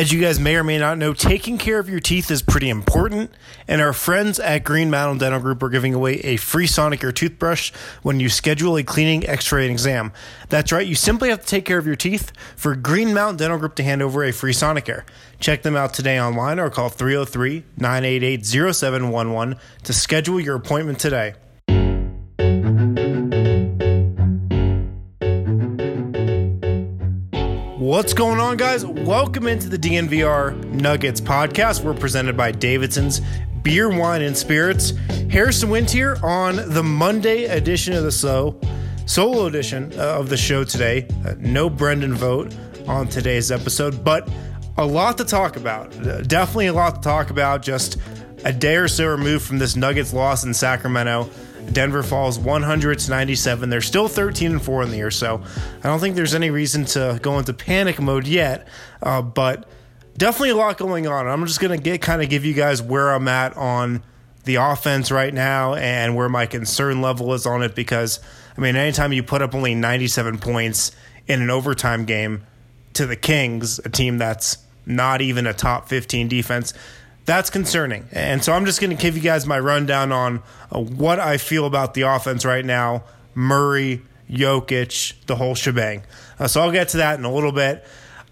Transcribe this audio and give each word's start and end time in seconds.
As 0.00 0.10
you 0.10 0.18
guys 0.18 0.40
may 0.40 0.56
or 0.56 0.64
may 0.64 0.78
not 0.78 0.96
know, 0.96 1.12
taking 1.12 1.58
care 1.58 1.78
of 1.78 1.90
your 1.90 2.00
teeth 2.00 2.30
is 2.30 2.40
pretty 2.40 2.70
important, 2.70 3.30
and 3.68 3.82
our 3.82 3.92
friends 3.92 4.40
at 4.40 4.64
Green 4.64 4.88
Mountain 4.88 5.18
Dental 5.18 5.40
Group 5.40 5.62
are 5.62 5.68
giving 5.68 5.92
away 5.92 6.14
a 6.20 6.38
free 6.38 6.66
Sonicare 6.66 7.14
toothbrush 7.14 7.70
when 8.00 8.18
you 8.18 8.30
schedule 8.30 8.78
a 8.78 8.82
cleaning, 8.82 9.28
x-ray, 9.28 9.64
and 9.64 9.72
exam. 9.72 10.10
That's 10.48 10.72
right, 10.72 10.86
you 10.86 10.94
simply 10.94 11.28
have 11.28 11.42
to 11.42 11.46
take 11.46 11.66
care 11.66 11.76
of 11.76 11.86
your 11.86 11.96
teeth 11.96 12.32
for 12.56 12.74
Green 12.74 13.12
Mountain 13.12 13.36
Dental 13.36 13.58
Group 13.58 13.74
to 13.74 13.82
hand 13.82 14.00
over 14.00 14.24
a 14.24 14.32
free 14.32 14.54
Sonicare. 14.54 15.02
Check 15.38 15.60
them 15.60 15.76
out 15.76 15.92
today 15.92 16.18
online 16.18 16.58
or 16.58 16.70
call 16.70 16.88
303-988-0711 16.88 19.58
to 19.82 19.92
schedule 19.92 20.40
your 20.40 20.56
appointment 20.56 20.98
today. 20.98 21.34
What's 27.90 28.14
going 28.14 28.38
on, 28.38 28.56
guys? 28.56 28.86
Welcome 28.86 29.48
into 29.48 29.68
the 29.68 29.76
DNVR 29.76 30.64
Nuggets 30.66 31.20
podcast. 31.20 31.82
We're 31.82 31.92
presented 31.92 32.36
by 32.36 32.52
Davidson's 32.52 33.20
Beer, 33.62 33.88
Wine, 33.88 34.22
and 34.22 34.36
Spirits. 34.36 34.92
Harrison 35.28 35.70
Wind 35.70 35.90
here 35.90 36.16
on 36.22 36.54
the 36.72 36.84
Monday 36.84 37.46
edition 37.46 37.94
of 37.94 38.04
the 38.04 38.12
show, 38.12 38.60
solo 39.06 39.46
edition 39.46 39.92
uh, 39.98 40.20
of 40.20 40.28
the 40.28 40.36
show 40.36 40.62
today. 40.62 41.08
Uh, 41.26 41.34
no 41.40 41.68
Brendan 41.68 42.14
Vogt 42.14 42.56
on 42.86 43.08
today's 43.08 43.50
episode, 43.50 44.04
but 44.04 44.30
a 44.78 44.86
lot 44.86 45.18
to 45.18 45.24
talk 45.24 45.56
about. 45.56 45.92
Uh, 46.06 46.20
definitely 46.20 46.68
a 46.68 46.72
lot 46.72 46.94
to 46.94 47.00
talk 47.00 47.30
about. 47.30 47.60
Just 47.60 47.96
a 48.44 48.52
day 48.52 48.76
or 48.76 48.86
so 48.86 49.08
removed 49.08 49.44
from 49.44 49.58
this 49.58 49.74
Nuggets 49.74 50.12
loss 50.12 50.44
in 50.44 50.54
Sacramento. 50.54 51.28
Denver 51.72 52.02
falls 52.02 52.38
100 52.38 52.98
to 53.00 53.10
97. 53.10 53.70
They're 53.70 53.80
still 53.80 54.08
13 54.08 54.52
and 54.52 54.62
4 54.62 54.82
in 54.82 54.90
the 54.90 54.96
year, 54.96 55.10
so 55.10 55.42
I 55.82 55.88
don't 55.88 56.00
think 56.00 56.16
there's 56.16 56.34
any 56.34 56.50
reason 56.50 56.84
to 56.86 57.18
go 57.22 57.38
into 57.38 57.52
panic 57.52 58.00
mode 58.00 58.26
yet. 58.26 58.66
Uh, 59.02 59.22
but 59.22 59.68
definitely 60.16 60.50
a 60.50 60.56
lot 60.56 60.78
going 60.78 61.06
on. 61.06 61.26
I'm 61.26 61.46
just 61.46 61.60
gonna 61.60 61.78
get 61.78 62.02
kind 62.02 62.22
of 62.22 62.28
give 62.28 62.44
you 62.44 62.54
guys 62.54 62.82
where 62.82 63.12
I'm 63.12 63.28
at 63.28 63.56
on 63.56 64.02
the 64.44 64.56
offense 64.56 65.10
right 65.10 65.32
now 65.32 65.74
and 65.74 66.16
where 66.16 66.28
my 66.28 66.46
concern 66.46 67.02
level 67.02 67.34
is 67.34 67.46
on 67.46 67.62
it 67.62 67.74
because 67.74 68.20
I 68.56 68.60
mean, 68.60 68.76
anytime 68.76 69.12
you 69.12 69.22
put 69.22 69.42
up 69.42 69.54
only 69.54 69.74
97 69.74 70.38
points 70.38 70.92
in 71.26 71.40
an 71.40 71.50
overtime 71.50 72.04
game 72.04 72.44
to 72.94 73.06
the 73.06 73.16
Kings, 73.16 73.78
a 73.80 73.88
team 73.88 74.18
that's 74.18 74.58
not 74.86 75.20
even 75.20 75.46
a 75.46 75.54
top 75.54 75.88
15 75.88 76.28
defense, 76.28 76.74
that's 77.24 77.50
concerning. 77.50 78.08
And 78.12 78.42
so 78.42 78.52
I'm 78.52 78.64
just 78.64 78.80
going 78.80 78.96
to 78.96 79.00
give 79.00 79.16
you 79.16 79.22
guys 79.22 79.46
my 79.46 79.58
rundown 79.58 80.12
on 80.12 80.42
uh, 80.72 80.80
what 80.80 81.20
I 81.20 81.36
feel 81.36 81.66
about 81.66 81.94
the 81.94 82.02
offense 82.02 82.44
right 82.44 82.64
now 82.64 83.04
Murray, 83.34 84.02
Jokic, 84.28 85.14
the 85.26 85.36
whole 85.36 85.54
shebang. 85.54 86.02
Uh, 86.38 86.48
so 86.48 86.60
I'll 86.60 86.72
get 86.72 86.88
to 86.88 86.98
that 86.98 87.18
in 87.18 87.24
a 87.24 87.32
little 87.32 87.52
bit. 87.52 87.84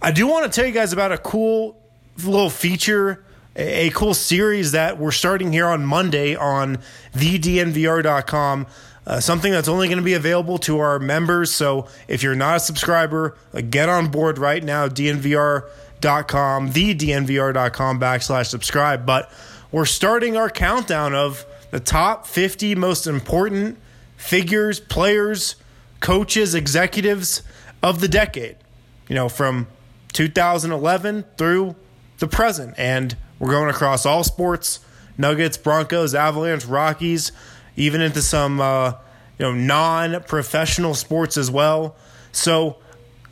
I 0.02 0.10
do 0.10 0.26
want 0.26 0.50
to 0.50 0.50
tell 0.50 0.66
you 0.66 0.72
guys 0.72 0.92
about 0.92 1.12
a 1.12 1.18
cool 1.18 1.80
little 2.16 2.50
feature, 2.50 3.24
a, 3.56 3.88
a 3.88 3.90
cool 3.90 4.14
series 4.14 4.72
that 4.72 4.98
we're 4.98 5.12
starting 5.12 5.52
here 5.52 5.66
on 5.66 5.84
Monday 5.84 6.34
on 6.34 6.78
thednvr.com. 7.14 8.66
Uh, 9.06 9.20
something 9.20 9.50
that's 9.52 9.68
only 9.68 9.88
going 9.88 9.98
to 9.98 10.04
be 10.04 10.12
available 10.12 10.58
to 10.58 10.78
our 10.78 10.98
members. 10.98 11.50
So 11.50 11.88
if 12.08 12.22
you're 12.22 12.34
not 12.34 12.56
a 12.56 12.60
subscriber, 12.60 13.38
uh, 13.54 13.62
get 13.62 13.88
on 13.88 14.08
board 14.08 14.36
right 14.38 14.62
now. 14.62 14.86
DNVR 14.86 15.68
dnvr.com, 16.00 16.72
the 16.72 16.94
dnvr.com 16.94 18.00
backslash 18.00 18.46
subscribe. 18.46 19.06
But 19.06 19.30
we're 19.70 19.84
starting 19.84 20.36
our 20.36 20.50
countdown 20.50 21.14
of 21.14 21.44
the 21.70 21.80
top 21.80 22.26
50 22.26 22.74
most 22.74 23.06
important 23.06 23.78
figures, 24.16 24.80
players, 24.80 25.56
coaches, 26.00 26.54
executives 26.54 27.42
of 27.82 28.00
the 28.00 28.08
decade, 28.08 28.56
you 29.08 29.14
know, 29.14 29.28
from 29.28 29.66
2011 30.12 31.24
through 31.36 31.76
the 32.18 32.26
present. 32.26 32.74
And 32.78 33.16
we're 33.38 33.50
going 33.50 33.70
across 33.70 34.06
all 34.06 34.24
sports 34.24 34.80
Nuggets, 35.20 35.56
Broncos, 35.56 36.14
Avalanche, 36.14 36.64
Rockies, 36.64 37.32
even 37.74 38.00
into 38.00 38.22
some, 38.22 38.60
uh, 38.60 38.92
you 39.36 39.46
know, 39.46 39.52
non 39.52 40.22
professional 40.22 40.94
sports 40.94 41.36
as 41.36 41.50
well. 41.50 41.96
So, 42.30 42.76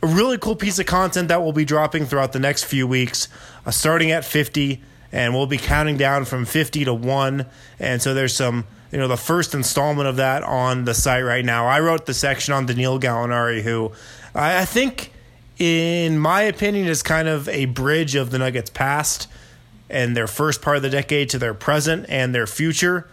a 0.01 0.07
really 0.07 0.37
cool 0.37 0.55
piece 0.55 0.79
of 0.79 0.85
content 0.85 1.27
that 1.29 1.41
we'll 1.41 1.53
be 1.53 1.65
dropping 1.65 2.05
throughout 2.05 2.33
the 2.33 2.39
next 2.39 2.65
few 2.65 2.87
weeks, 2.87 3.27
uh, 3.65 3.71
starting 3.71 4.11
at 4.11 4.23
50, 4.23 4.81
and 5.11 5.33
we'll 5.33 5.47
be 5.47 5.57
counting 5.57 5.97
down 5.97 6.25
from 6.25 6.45
50 6.45 6.85
to 6.85 6.93
1. 6.93 7.45
And 7.79 8.01
so 8.01 8.13
there's 8.13 8.35
some, 8.35 8.65
you 8.91 8.97
know, 8.99 9.07
the 9.07 9.17
first 9.17 9.53
installment 9.53 10.07
of 10.07 10.17
that 10.17 10.43
on 10.43 10.85
the 10.85 10.93
site 10.93 11.23
right 11.23 11.43
now. 11.43 11.65
I 11.65 11.79
wrote 11.79 12.05
the 12.05 12.13
section 12.13 12.53
on 12.53 12.65
Danilo 12.65 12.99
Gallinari, 12.99 13.61
who 13.61 13.91
I, 14.35 14.61
I 14.61 14.65
think, 14.65 15.13
in 15.57 16.19
my 16.19 16.43
opinion, 16.43 16.87
is 16.87 17.01
kind 17.01 17.27
of 17.27 17.49
a 17.49 17.65
bridge 17.65 18.15
of 18.15 18.29
the 18.29 18.37
Nuggets' 18.37 18.69
past 18.69 19.27
and 19.89 20.15
their 20.15 20.27
first 20.27 20.61
part 20.61 20.77
of 20.77 20.83
the 20.83 20.89
decade 20.89 21.29
to 21.29 21.39
their 21.39 21.53
present 21.53 22.05
and 22.09 22.35
their 22.35 22.45
future. 22.45 23.07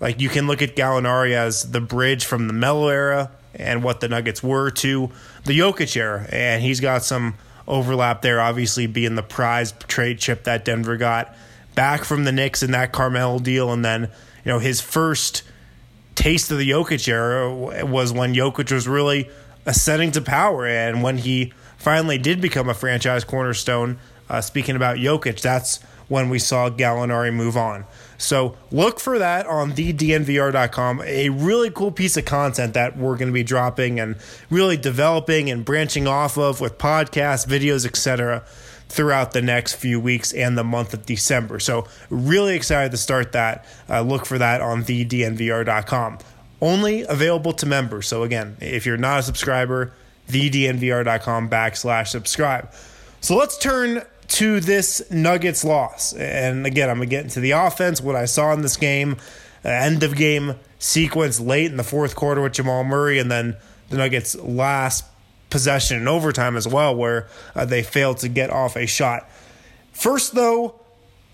Like 0.00 0.20
you 0.20 0.28
can 0.28 0.46
look 0.46 0.62
at 0.62 0.74
Gallinari 0.74 1.32
as 1.32 1.70
the 1.70 1.80
bridge 1.80 2.24
from 2.24 2.48
the 2.48 2.52
Melo 2.52 2.88
era 2.88 3.30
and 3.56 3.82
what 3.82 4.00
the 4.00 4.08
Nuggets 4.08 4.42
were 4.42 4.70
to 4.70 5.10
the 5.44 5.58
Jokic 5.58 5.96
era. 5.96 6.26
And 6.30 6.62
he's 6.62 6.80
got 6.80 7.04
some 7.04 7.34
overlap 7.66 8.22
there, 8.22 8.40
obviously 8.40 8.86
being 8.86 9.14
the 9.14 9.22
prize 9.22 9.72
trade 9.88 10.18
chip 10.18 10.44
that 10.44 10.64
Denver 10.64 10.96
got 10.96 11.34
back 11.74 12.04
from 12.04 12.24
the 12.24 12.32
Knicks 12.32 12.62
in 12.62 12.72
that 12.72 12.92
Carmelo 12.92 13.38
deal. 13.38 13.72
And 13.72 13.84
then, 13.84 14.02
you 14.02 14.52
know, 14.52 14.58
his 14.58 14.80
first 14.80 15.42
taste 16.14 16.50
of 16.50 16.58
the 16.58 16.70
Jokic 16.70 17.08
era 17.08 17.84
was 17.84 18.12
when 18.12 18.34
Jokic 18.34 18.70
was 18.70 18.86
really 18.86 19.28
ascending 19.66 20.12
to 20.12 20.20
power. 20.20 20.66
And 20.66 21.02
when 21.02 21.18
he 21.18 21.52
finally 21.78 22.18
did 22.18 22.40
become 22.40 22.68
a 22.68 22.74
franchise 22.74 23.24
cornerstone, 23.24 23.98
uh, 24.28 24.40
speaking 24.40 24.76
about 24.76 24.98
Jokic, 24.98 25.40
that's 25.40 25.82
when 26.08 26.28
we 26.28 26.38
saw 26.38 26.70
Gallinari 26.70 27.32
move 27.32 27.56
on. 27.56 27.84
So 28.18 28.56
look 28.70 29.00
for 29.00 29.18
that 29.18 29.46
on 29.46 29.72
thednvr.com. 29.72 31.02
A 31.02 31.28
really 31.30 31.70
cool 31.70 31.90
piece 31.90 32.16
of 32.16 32.24
content 32.24 32.74
that 32.74 32.96
we're 32.96 33.16
going 33.16 33.28
to 33.28 33.34
be 33.34 33.42
dropping 33.42 34.00
and 34.00 34.16
really 34.50 34.76
developing 34.76 35.50
and 35.50 35.64
branching 35.64 36.06
off 36.06 36.36
of 36.36 36.60
with 36.60 36.78
podcasts, 36.78 37.46
videos, 37.46 37.84
etc. 37.86 38.44
throughout 38.88 39.32
the 39.32 39.42
next 39.42 39.74
few 39.74 39.98
weeks 39.98 40.32
and 40.32 40.56
the 40.56 40.64
month 40.64 40.94
of 40.94 41.06
December. 41.06 41.58
So 41.58 41.86
really 42.10 42.54
excited 42.54 42.92
to 42.92 42.98
start 42.98 43.32
that. 43.32 43.64
Uh, 43.88 44.02
look 44.02 44.26
for 44.26 44.38
that 44.38 44.60
on 44.60 44.84
thednvr.com. 44.84 46.18
Only 46.60 47.02
available 47.02 47.52
to 47.54 47.66
members. 47.66 48.06
So 48.06 48.22
again, 48.22 48.56
if 48.60 48.86
you're 48.86 48.96
not 48.96 49.20
a 49.20 49.22
subscriber, 49.22 49.92
thednvr.com 50.28 51.50
backslash 51.50 52.08
subscribe. 52.08 52.72
So 53.20 53.36
let's 53.36 53.58
turn 53.58 54.02
to 54.28 54.60
this 54.60 55.10
Nuggets 55.10 55.64
loss. 55.64 56.12
And 56.14 56.66
again, 56.66 56.90
I'm 56.90 56.96
going 56.96 57.08
to 57.08 57.10
get 57.10 57.24
into 57.24 57.40
the 57.40 57.52
offense, 57.52 58.00
what 58.00 58.16
I 58.16 58.24
saw 58.24 58.52
in 58.52 58.62
this 58.62 58.76
game, 58.76 59.16
uh, 59.64 59.68
end 59.68 60.02
of 60.02 60.16
game 60.16 60.56
sequence 60.78 61.40
late 61.40 61.70
in 61.70 61.76
the 61.76 61.84
fourth 61.84 62.14
quarter 62.14 62.42
with 62.42 62.52
Jamal 62.52 62.84
Murray, 62.84 63.18
and 63.18 63.30
then 63.30 63.56
the 63.90 63.96
Nuggets' 63.96 64.34
last 64.36 65.04
possession 65.50 65.98
in 65.98 66.08
overtime 66.08 66.56
as 66.56 66.66
well, 66.66 66.94
where 66.94 67.28
uh, 67.54 67.64
they 67.64 67.82
failed 67.82 68.18
to 68.18 68.28
get 68.28 68.50
off 68.50 68.76
a 68.76 68.86
shot. 68.86 69.28
First, 69.92 70.34
though, 70.34 70.74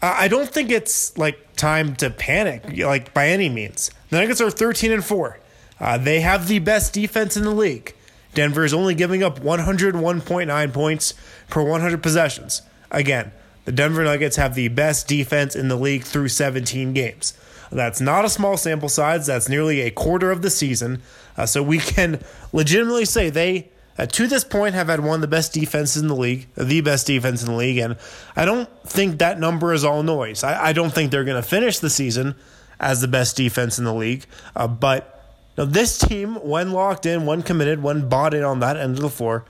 I 0.02 0.28
don't 0.28 0.48
think 0.48 0.70
it's 0.70 1.16
like 1.18 1.56
time 1.56 1.94
to 1.96 2.10
panic, 2.10 2.64
like 2.78 3.12
by 3.12 3.28
any 3.28 3.48
means. 3.48 3.90
The 4.10 4.18
Nuggets 4.18 4.40
are 4.40 4.50
13 4.50 4.92
and 4.92 5.04
4. 5.04 5.38
Uh, 5.78 5.98
they 5.98 6.20
have 6.20 6.48
the 6.48 6.58
best 6.58 6.92
defense 6.92 7.36
in 7.36 7.44
the 7.44 7.50
league. 7.50 7.94
Denver 8.34 8.64
is 8.64 8.72
only 8.72 8.94
giving 8.94 9.22
up 9.22 9.40
101.9 9.40 10.72
points 10.72 11.14
per 11.48 11.62
100 11.62 12.02
possessions. 12.02 12.62
Again, 12.90 13.32
the 13.64 13.72
Denver 13.72 14.04
Nuggets 14.04 14.36
have 14.36 14.54
the 14.54 14.68
best 14.68 15.06
defense 15.06 15.54
in 15.54 15.68
the 15.68 15.76
league 15.76 16.04
through 16.04 16.28
17 16.28 16.92
games. 16.92 17.34
That's 17.70 18.00
not 18.00 18.24
a 18.24 18.28
small 18.28 18.56
sample 18.56 18.88
size. 18.88 19.26
That's 19.26 19.48
nearly 19.48 19.82
a 19.82 19.90
quarter 19.90 20.30
of 20.30 20.42
the 20.42 20.50
season. 20.50 21.02
Uh, 21.36 21.46
so 21.46 21.62
we 21.62 21.78
can 21.78 22.22
legitimately 22.52 23.04
say 23.04 23.30
they, 23.30 23.68
uh, 23.96 24.06
to 24.06 24.26
this 24.26 24.42
point, 24.42 24.74
have 24.74 24.88
had 24.88 25.00
one 25.00 25.16
of 25.16 25.20
the 25.20 25.28
best 25.28 25.52
defenses 25.52 26.02
in 26.02 26.08
the 26.08 26.16
league, 26.16 26.48
the 26.56 26.80
best 26.80 27.06
defense 27.06 27.42
in 27.42 27.48
the 27.48 27.56
league. 27.56 27.78
And 27.78 27.96
I 28.34 28.44
don't 28.44 28.68
think 28.84 29.18
that 29.18 29.38
number 29.38 29.72
is 29.72 29.84
all 29.84 30.02
noise. 30.02 30.42
I, 30.42 30.68
I 30.68 30.72
don't 30.72 30.92
think 30.92 31.10
they're 31.12 31.24
going 31.24 31.40
to 31.40 31.48
finish 31.48 31.78
the 31.78 31.90
season 31.90 32.34
as 32.80 33.00
the 33.00 33.08
best 33.08 33.36
defense 33.36 33.78
in 33.78 33.84
the 33.84 33.94
league. 33.94 34.26
Uh, 34.56 34.66
but 34.66 35.24
you 35.56 35.64
know, 35.64 35.70
this 35.70 35.96
team, 35.98 36.36
when 36.36 36.72
locked 36.72 37.06
in, 37.06 37.26
when 37.26 37.42
committed, 37.42 37.82
when 37.82 38.08
bought 38.08 38.34
in 38.34 38.42
on 38.42 38.60
that 38.60 38.76
end 38.76 38.96
of 38.96 39.02
the 39.02 39.10
floor, 39.10 39.44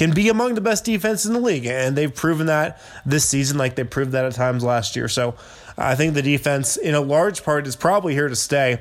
can 0.00 0.12
be 0.12 0.30
among 0.30 0.54
the 0.54 0.62
best 0.62 0.86
defense 0.86 1.26
in 1.26 1.34
the 1.34 1.38
league. 1.38 1.66
And 1.66 1.94
they've 1.94 2.14
proven 2.14 2.46
that 2.46 2.80
this 3.04 3.26
season, 3.26 3.58
like 3.58 3.74
they 3.74 3.84
proved 3.84 4.12
that 4.12 4.24
at 4.24 4.32
times 4.32 4.64
last 4.64 4.96
year. 4.96 5.08
So 5.08 5.34
I 5.76 5.94
think 5.94 6.14
the 6.14 6.22
defense, 6.22 6.78
in 6.78 6.94
a 6.94 7.02
large 7.02 7.44
part, 7.44 7.66
is 7.66 7.76
probably 7.76 8.14
here 8.14 8.26
to 8.26 8.34
stay. 8.34 8.80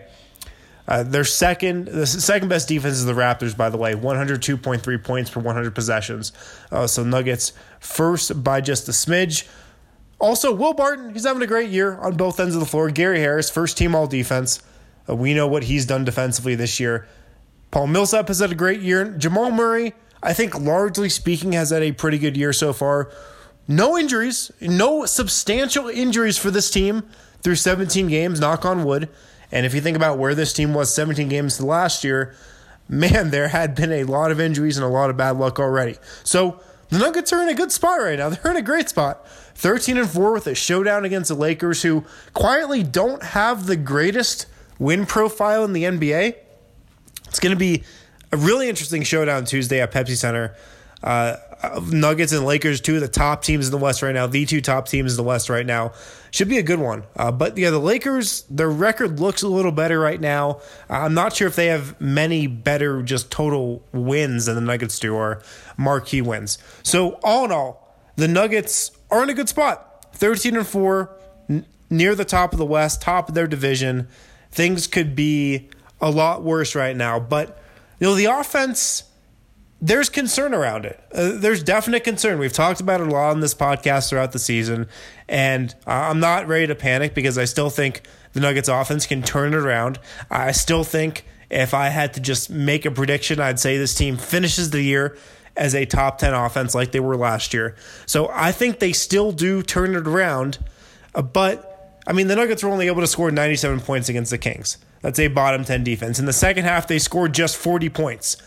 Uh, 0.87 1.03
their 1.03 1.25
second, 1.25 1.89
the 1.89 2.07
second 2.07 2.47
best 2.47 2.69
defense 2.69 2.95
is 2.95 3.03
the 3.03 3.11
Raptors, 3.11 3.55
by 3.55 3.69
the 3.69 3.77
way, 3.77 3.95
102.3 3.95 5.03
points 5.03 5.29
per 5.29 5.41
100 5.41 5.75
possessions. 5.75 6.31
Uh, 6.71 6.87
so 6.87 7.03
Nuggets 7.03 7.51
first 7.81 8.41
by 8.41 8.61
just 8.61 8.87
a 8.87 8.93
smidge. 8.93 9.45
Also, 10.19 10.53
Will 10.53 10.73
Barton, 10.73 11.11
he's 11.11 11.25
having 11.25 11.41
a 11.41 11.47
great 11.47 11.69
year 11.69 11.97
on 11.97 12.15
both 12.15 12.39
ends 12.39 12.55
of 12.55 12.61
the 12.61 12.65
floor. 12.65 12.89
Gary 12.89 13.19
Harris, 13.19 13.49
first 13.49 13.77
team 13.77 13.93
all 13.93 14.07
defense. 14.07 14.63
Uh, 15.09 15.17
we 15.17 15.33
know 15.33 15.47
what 15.47 15.63
he's 15.63 15.85
done 15.85 16.05
defensively 16.05 16.55
this 16.55 16.79
year. 16.79 17.09
Paul 17.71 17.87
Millsap 17.87 18.29
has 18.29 18.39
had 18.39 18.53
a 18.53 18.55
great 18.55 18.79
year. 18.79 19.11
Jamal 19.17 19.51
Murray, 19.51 19.93
I 20.21 20.33
think 20.33 20.59
largely 20.59 21.09
speaking, 21.09 21.53
has 21.53 21.69
had 21.69 21.83
a 21.83 21.91
pretty 21.91 22.17
good 22.17 22.35
year 22.35 22.53
so 22.53 22.73
far. 22.73 23.11
no 23.67 23.97
injuries, 23.97 24.51
no 24.59 25.05
substantial 25.05 25.87
injuries 25.87 26.37
for 26.37 26.49
this 26.49 26.71
team 26.71 27.03
through 27.41 27.55
17 27.55 28.07
games, 28.07 28.39
knock 28.39 28.65
on 28.65 28.83
wood. 28.83 29.09
And 29.51 29.65
if 29.65 29.73
you 29.73 29.81
think 29.81 29.95
about 29.95 30.17
where 30.17 30.35
this 30.35 30.53
team 30.53 30.73
was 30.73 30.93
17 30.93 31.29
games 31.29 31.61
last 31.61 32.03
year, 32.03 32.35
man, 32.87 33.29
there 33.29 33.49
had 33.49 33.75
been 33.75 33.91
a 33.91 34.03
lot 34.03 34.31
of 34.31 34.39
injuries 34.39 34.77
and 34.77 34.85
a 34.85 34.89
lot 34.89 35.09
of 35.09 35.17
bad 35.17 35.37
luck 35.37 35.59
already. 35.59 35.97
So 36.23 36.59
the 36.89 36.97
Nuggets 36.97 37.31
are 37.31 37.41
in 37.41 37.49
a 37.49 37.53
good 37.53 37.71
spot 37.71 37.99
right 38.01 38.17
now. 38.17 38.29
They're 38.29 38.51
in 38.51 38.57
a 38.57 38.61
great 38.61 38.89
spot. 38.89 39.27
13 39.55 39.97
and 39.97 40.09
4 40.09 40.33
with 40.33 40.47
a 40.47 40.55
showdown 40.55 41.05
against 41.05 41.29
the 41.29 41.35
Lakers, 41.35 41.83
who 41.83 42.05
quietly 42.33 42.83
don't 42.83 43.21
have 43.21 43.67
the 43.67 43.75
greatest 43.75 44.47
win 44.79 45.05
profile 45.05 45.63
in 45.65 45.73
the 45.73 45.83
NBA. 45.83 46.35
It's 47.27 47.39
going 47.39 47.55
to 47.55 47.59
be 47.59 47.83
a 48.31 48.37
really 48.37 48.69
interesting 48.69 49.03
showdown 49.03 49.45
Tuesday 49.45 49.81
at 49.81 49.91
Pepsi 49.91 50.15
Center. 50.15 50.55
Uh, 51.01 51.37
Nuggets 51.91 52.31
and 52.31 52.45
Lakers, 52.45 52.81
two 52.81 52.95
of 52.95 53.01
the 53.01 53.07
top 53.07 53.43
teams 53.43 53.65
in 53.65 53.71
the 53.71 53.77
West 53.77 54.01
right 54.01 54.13
now, 54.13 54.27
the 54.27 54.45
two 54.45 54.61
top 54.61 54.87
teams 54.87 55.13
in 55.13 55.17
the 55.17 55.23
West 55.23 55.49
right 55.49 55.65
now. 55.65 55.93
Should 56.31 56.49
be 56.49 56.57
a 56.57 56.63
good 56.63 56.79
one. 56.79 57.03
Uh, 57.15 57.31
but 57.31 57.57
yeah, 57.57 57.69
the 57.69 57.79
Lakers, 57.79 58.43
their 58.49 58.69
record 58.69 59.19
looks 59.19 59.41
a 59.41 59.47
little 59.47 59.71
better 59.71 59.99
right 59.99 60.19
now. 60.19 60.61
Uh, 60.89 60.93
I'm 60.93 61.13
not 61.13 61.35
sure 61.35 61.47
if 61.47 61.55
they 61.55 61.67
have 61.67 61.99
many 61.99 62.47
better 62.47 63.01
just 63.01 63.31
total 63.31 63.83
wins 63.91 64.45
than 64.45 64.55
the 64.55 64.61
Nuggets 64.61 64.99
do 64.99 65.15
or 65.15 65.41
marquee 65.77 66.21
wins. 66.21 66.57
So, 66.83 67.19
all 67.23 67.45
in 67.45 67.51
all, 67.51 67.95
the 68.15 68.27
Nuggets 68.27 68.91
are 69.09 69.23
in 69.23 69.29
a 69.29 69.33
good 69.33 69.49
spot 69.49 70.05
13 70.13 70.57
and 70.57 70.67
4, 70.67 71.17
n- 71.49 71.65
near 71.89 72.13
the 72.13 72.25
top 72.25 72.53
of 72.53 72.59
the 72.59 72.65
West, 72.65 73.01
top 73.01 73.29
of 73.29 73.35
their 73.35 73.47
division. 73.47 74.07
Things 74.51 74.85
could 74.87 75.15
be 75.15 75.69
a 76.01 76.11
lot 76.11 76.43
worse 76.43 76.75
right 76.75 76.95
now. 76.95 77.19
But, 77.19 77.61
you 77.99 78.07
know, 78.07 78.15
the 78.15 78.25
offense 78.25 79.03
there's 79.81 80.09
concern 80.09 80.53
around 80.53 80.85
it. 80.85 81.01
Uh, 81.13 81.31
there's 81.35 81.63
definite 81.63 82.03
concern. 82.03 82.37
We've 82.37 82.53
talked 82.53 82.81
about 82.81 82.99
it 82.99 83.07
a 83.07 83.09
lot 83.09 83.31
on 83.31 83.39
this 83.39 83.53
podcast 83.53 84.09
throughout 84.09 84.33
the 84.33 84.39
season, 84.39 84.87
and 85.27 85.73
I'm 85.87 86.19
not 86.19 86.47
ready 86.47 86.67
to 86.67 86.75
panic 86.75 87.13
because 87.13 87.37
I 87.37 87.45
still 87.45 87.69
think 87.69 88.01
the 88.33 88.41
Nuggets 88.41 88.67
offense 88.67 89.05
can 89.05 89.21
turn 89.21 89.53
it 89.53 89.57
around. 89.57 89.99
I 90.29 90.51
still 90.51 90.83
think 90.83 91.25
if 91.49 91.73
I 91.73 91.89
had 91.89 92.13
to 92.15 92.19
just 92.19 92.49
make 92.49 92.85
a 92.85 92.91
prediction, 92.91 93.39
I'd 93.39 93.59
say 93.59 93.77
this 93.77 93.95
team 93.95 94.17
finishes 94.17 94.69
the 94.71 94.81
year 94.81 95.17
as 95.55 95.73
a 95.73 95.85
top 95.85 96.17
10 96.17 96.33
offense 96.33 96.75
like 96.75 96.91
they 96.91 96.99
were 96.99 97.17
last 97.17 97.53
year. 97.53 97.75
So 98.05 98.29
I 98.33 98.51
think 98.51 98.79
they 98.79 98.93
still 98.93 99.31
do 99.31 99.63
turn 99.63 99.95
it 99.95 100.07
around, 100.07 100.59
uh, 101.15 101.21
but 101.21 102.01
I 102.05 102.13
mean, 102.13 102.27
the 102.27 102.35
Nuggets 102.35 102.63
were 102.63 102.69
only 102.69 102.87
able 102.87 103.01
to 103.01 103.07
score 103.07 103.31
97 103.31 103.79
points 103.81 104.09
against 104.09 104.31
the 104.31 104.37
Kings. 104.37 104.77
That's 105.01 105.19
a 105.19 105.27
bottom 105.27 105.63
10 105.63 105.83
defense. 105.83 106.19
In 106.19 106.25
the 106.25 106.33
second 106.33 106.65
half, 106.65 106.87
they 106.87 106.99
scored 106.99 107.33
just 107.33 107.55
40 107.55 107.89
points 107.89 108.37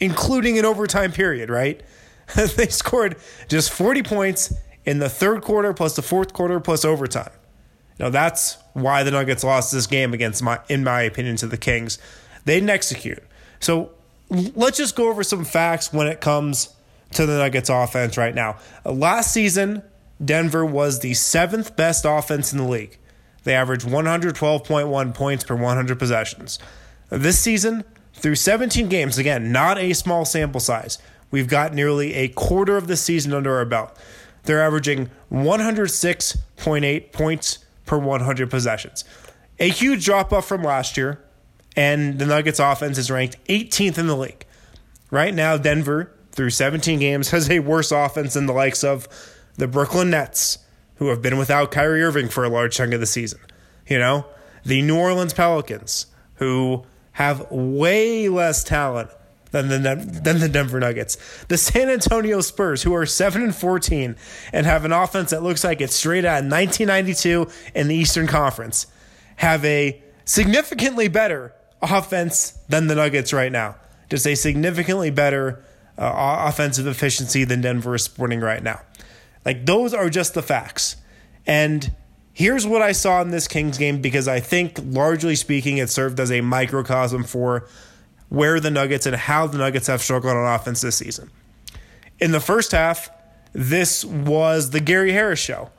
including 0.00 0.58
an 0.58 0.64
overtime 0.64 1.12
period, 1.12 1.50
right? 1.50 1.80
they 2.56 2.66
scored 2.68 3.16
just 3.48 3.70
40 3.70 4.02
points 4.02 4.52
in 4.84 4.98
the 4.98 5.08
third 5.08 5.42
quarter 5.42 5.72
plus 5.72 5.94
the 5.94 6.02
fourth 6.02 6.32
quarter 6.32 6.58
plus 6.58 6.84
overtime. 6.84 7.30
Now 7.98 8.08
that's 8.08 8.56
why 8.72 9.02
the 9.02 9.10
Nuggets 9.10 9.44
lost 9.44 9.72
this 9.72 9.86
game 9.86 10.14
against 10.14 10.42
my 10.42 10.58
in 10.68 10.82
my 10.82 11.02
opinion 11.02 11.36
to 11.36 11.46
the 11.46 11.58
Kings. 11.58 11.98
They 12.46 12.54
didn't 12.54 12.70
execute. 12.70 13.22
So 13.60 13.90
let's 14.30 14.78
just 14.78 14.96
go 14.96 15.10
over 15.10 15.22
some 15.22 15.44
facts 15.44 15.92
when 15.92 16.06
it 16.06 16.22
comes 16.22 16.74
to 17.12 17.26
the 17.26 17.36
Nuggets 17.36 17.68
offense 17.68 18.16
right 18.16 18.34
now. 18.34 18.56
Last 18.86 19.34
season, 19.34 19.82
Denver 20.24 20.64
was 20.64 21.00
the 21.00 21.12
seventh 21.12 21.76
best 21.76 22.06
offense 22.08 22.52
in 22.52 22.58
the 22.58 22.64
league. 22.66 22.96
They 23.44 23.54
average 23.54 23.84
112.1 23.84 25.14
points 25.14 25.44
per 25.44 25.54
100 25.54 25.98
possessions. 25.98 26.58
This 27.08 27.38
season, 27.38 27.84
through 28.14 28.36
17 28.36 28.88
games, 28.88 29.18
again, 29.18 29.50
not 29.50 29.78
a 29.78 29.92
small 29.94 30.24
sample 30.24 30.60
size, 30.60 30.98
we've 31.30 31.48
got 31.48 31.74
nearly 31.74 32.14
a 32.14 32.28
quarter 32.28 32.76
of 32.76 32.86
the 32.86 32.96
season 32.96 33.32
under 33.32 33.56
our 33.56 33.64
belt. 33.64 33.96
They're 34.44 34.62
averaging 34.62 35.10
106.8 35.32 37.12
points 37.12 37.58
per 37.86 37.98
100 37.98 38.50
possessions. 38.50 39.04
A 39.58 39.68
huge 39.68 40.04
drop 40.04 40.32
off 40.32 40.46
from 40.46 40.62
last 40.62 40.96
year, 40.96 41.20
and 41.76 42.18
the 42.18 42.26
Nuggets 42.26 42.58
offense 42.58 42.98
is 42.98 43.10
ranked 43.10 43.36
18th 43.46 43.98
in 43.98 44.06
the 44.06 44.16
league. 44.16 44.46
Right 45.10 45.34
now, 45.34 45.56
Denver, 45.56 46.12
through 46.32 46.50
17 46.50 46.98
games, 46.98 47.30
has 47.32 47.50
a 47.50 47.58
worse 47.60 47.90
offense 47.92 48.34
than 48.34 48.46
the 48.46 48.52
likes 48.52 48.84
of 48.84 49.08
the 49.56 49.66
Brooklyn 49.66 50.10
Nets, 50.10 50.58
who 51.00 51.08
have 51.08 51.22
been 51.22 51.38
without 51.38 51.70
Kyrie 51.70 52.02
Irving 52.02 52.28
for 52.28 52.44
a 52.44 52.48
large 52.50 52.76
chunk 52.76 52.92
of 52.92 53.00
the 53.00 53.06
season. 53.06 53.40
You 53.88 53.98
know, 53.98 54.26
the 54.64 54.82
New 54.82 54.96
Orleans 54.96 55.32
Pelicans, 55.32 56.06
who 56.34 56.84
have 57.12 57.50
way 57.50 58.28
less 58.28 58.62
talent 58.62 59.10
than 59.50 59.68
the 59.68 59.78
than 60.22 60.38
the 60.38 60.48
Denver 60.48 60.78
Nuggets. 60.78 61.16
The 61.48 61.56
San 61.56 61.88
Antonio 61.88 62.42
Spurs, 62.42 62.82
who 62.82 62.94
are 62.94 63.06
seven 63.06 63.42
and 63.42 63.54
fourteen 63.54 64.14
and 64.52 64.66
have 64.66 64.84
an 64.84 64.92
offense 64.92 65.30
that 65.30 65.42
looks 65.42 65.64
like 65.64 65.80
it's 65.80 65.96
straight 65.96 66.26
out 66.26 66.44
of 66.44 66.50
1992 66.50 67.48
in 67.74 67.88
the 67.88 67.94
Eastern 67.94 68.26
Conference, 68.26 68.86
have 69.36 69.64
a 69.64 70.00
significantly 70.26 71.08
better 71.08 71.54
offense 71.80 72.58
than 72.68 72.88
the 72.88 72.94
Nuggets 72.94 73.32
right 73.32 73.50
now. 73.50 73.76
Just 74.10 74.26
a 74.26 74.34
significantly 74.34 75.10
better 75.10 75.64
uh, 75.96 76.44
offensive 76.46 76.86
efficiency 76.86 77.44
than 77.44 77.62
Denver 77.62 77.94
is 77.94 78.04
sporting 78.04 78.40
right 78.40 78.62
now. 78.62 78.82
Like 79.44 79.66
those 79.66 79.94
are 79.94 80.10
just 80.10 80.34
the 80.34 80.42
facts, 80.42 80.96
and 81.46 81.92
Here's 82.32 82.66
what 82.66 82.80
I 82.80 82.92
saw 82.92 83.20
in 83.20 83.32
this 83.32 83.48
Kings 83.48 83.76
game 83.76 84.00
because 84.00 84.28
I 84.28 84.40
think, 84.40 84.78
largely 84.82 85.34
speaking, 85.34 85.78
it 85.78 85.90
served 85.90 86.18
as 86.20 86.30
a 86.30 86.40
microcosm 86.40 87.24
for 87.24 87.68
where 88.30 88.60
the 88.60 88.70
Nuggets 88.70 89.04
and 89.04 89.16
how 89.16 89.46
the 89.46 89.58
Nuggets 89.58 89.88
have 89.88 90.00
struggled 90.00 90.34
on 90.34 90.54
offense 90.54 90.80
this 90.80 90.96
season. 90.96 91.30
In 92.18 92.32
the 92.32 92.40
first 92.40 92.72
half, 92.72 93.10
this 93.52 94.04
was 94.04 94.70
the 94.70 94.80
Gary 94.80 95.12
Harris 95.12 95.40
show. 95.40 95.70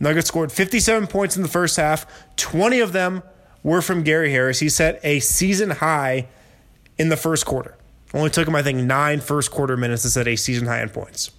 Nuggets 0.00 0.26
scored 0.26 0.50
57 0.50 1.06
points 1.08 1.36
in 1.36 1.42
the 1.42 1.48
first 1.48 1.76
half. 1.76 2.06
20 2.36 2.80
of 2.80 2.92
them 2.92 3.22
were 3.62 3.82
from 3.82 4.02
Gary 4.02 4.32
Harris. 4.32 4.60
He 4.60 4.68
set 4.68 5.00
a 5.04 5.20
season 5.20 5.70
high 5.70 6.28
in 6.96 7.10
the 7.10 7.16
first 7.16 7.44
quarter. 7.44 7.76
Only 8.14 8.30
took 8.30 8.48
him, 8.48 8.54
I 8.54 8.62
think, 8.62 8.78
nine 8.78 9.20
first 9.20 9.50
quarter 9.50 9.76
minutes 9.76 10.02
to 10.02 10.10
set 10.10 10.26
a 10.26 10.36
season 10.36 10.66
high 10.66 10.82
in 10.82 10.88
points. 10.88 11.30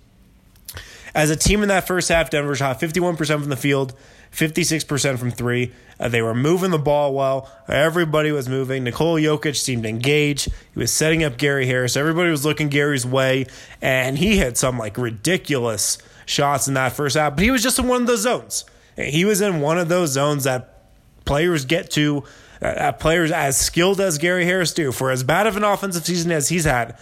As 1.16 1.30
a 1.30 1.36
team 1.36 1.64
in 1.64 1.70
that 1.70 1.88
first 1.88 2.10
half, 2.10 2.30
Denver 2.30 2.56
shot 2.56 2.80
51% 2.80 3.18
from 3.18 3.50
the 3.50 3.56
field, 3.56 3.94
56% 4.32 5.18
from 5.18 5.32
three. 5.32 5.72
Uh, 6.00 6.08
they 6.08 6.22
were 6.22 6.36
moving 6.36 6.72
the 6.72 6.78
ball 6.78 7.14
well. 7.14 7.52
Everybody 7.68 8.32
was 8.32 8.48
moving. 8.48 8.84
Nikola 8.84 9.20
Jokic 9.20 9.56
seemed 9.56 9.86
engaged. 9.86 10.46
He 10.74 10.80
was 10.80 10.92
setting 10.92 11.24
up 11.24 11.38
Gary 11.38 11.66
Harris. 11.66 11.98
Everybody 11.98 12.30
was 12.30 12.46
looking 12.46 12.70
Gary's 12.70 13.06
way, 13.06 13.48
and 13.82 14.18
he 14.18 14.38
had 14.38 14.58
some 14.58 14.78
like 14.78 14.98
ridiculous 14.98 15.98
shots 16.26 16.68
in 16.68 16.76
that 16.76 16.94
first 16.94 17.18
half. 17.18 17.36
But 17.36 17.44
he 17.44 17.52
was 17.52 17.64
just 17.64 17.80
in 17.80 17.88
one 17.88 18.02
of 18.02 18.08
those 18.08 18.22
zones. 18.22 18.66
He 18.96 19.26
was 19.26 19.42
in 19.42 19.62
one 19.62 19.78
of 19.78 19.90
those 19.90 20.12
zones 20.12 20.44
that 20.44 20.84
players 21.26 21.66
get 21.66 21.92
to. 21.92 22.24
Uh, 22.62 22.92
players 22.92 23.32
as 23.32 23.56
skilled 23.56 24.02
as 24.02 24.18
Gary 24.18 24.44
Harris 24.44 24.74
do 24.74 24.92
for 24.92 25.12
as 25.12 25.24
bad 25.24 25.48
of 25.48 25.56
an 25.56 25.64
offensive 25.64 26.06
season 26.06 26.32
as 26.32 26.50
he's 26.50 26.66
had. 26.66 26.98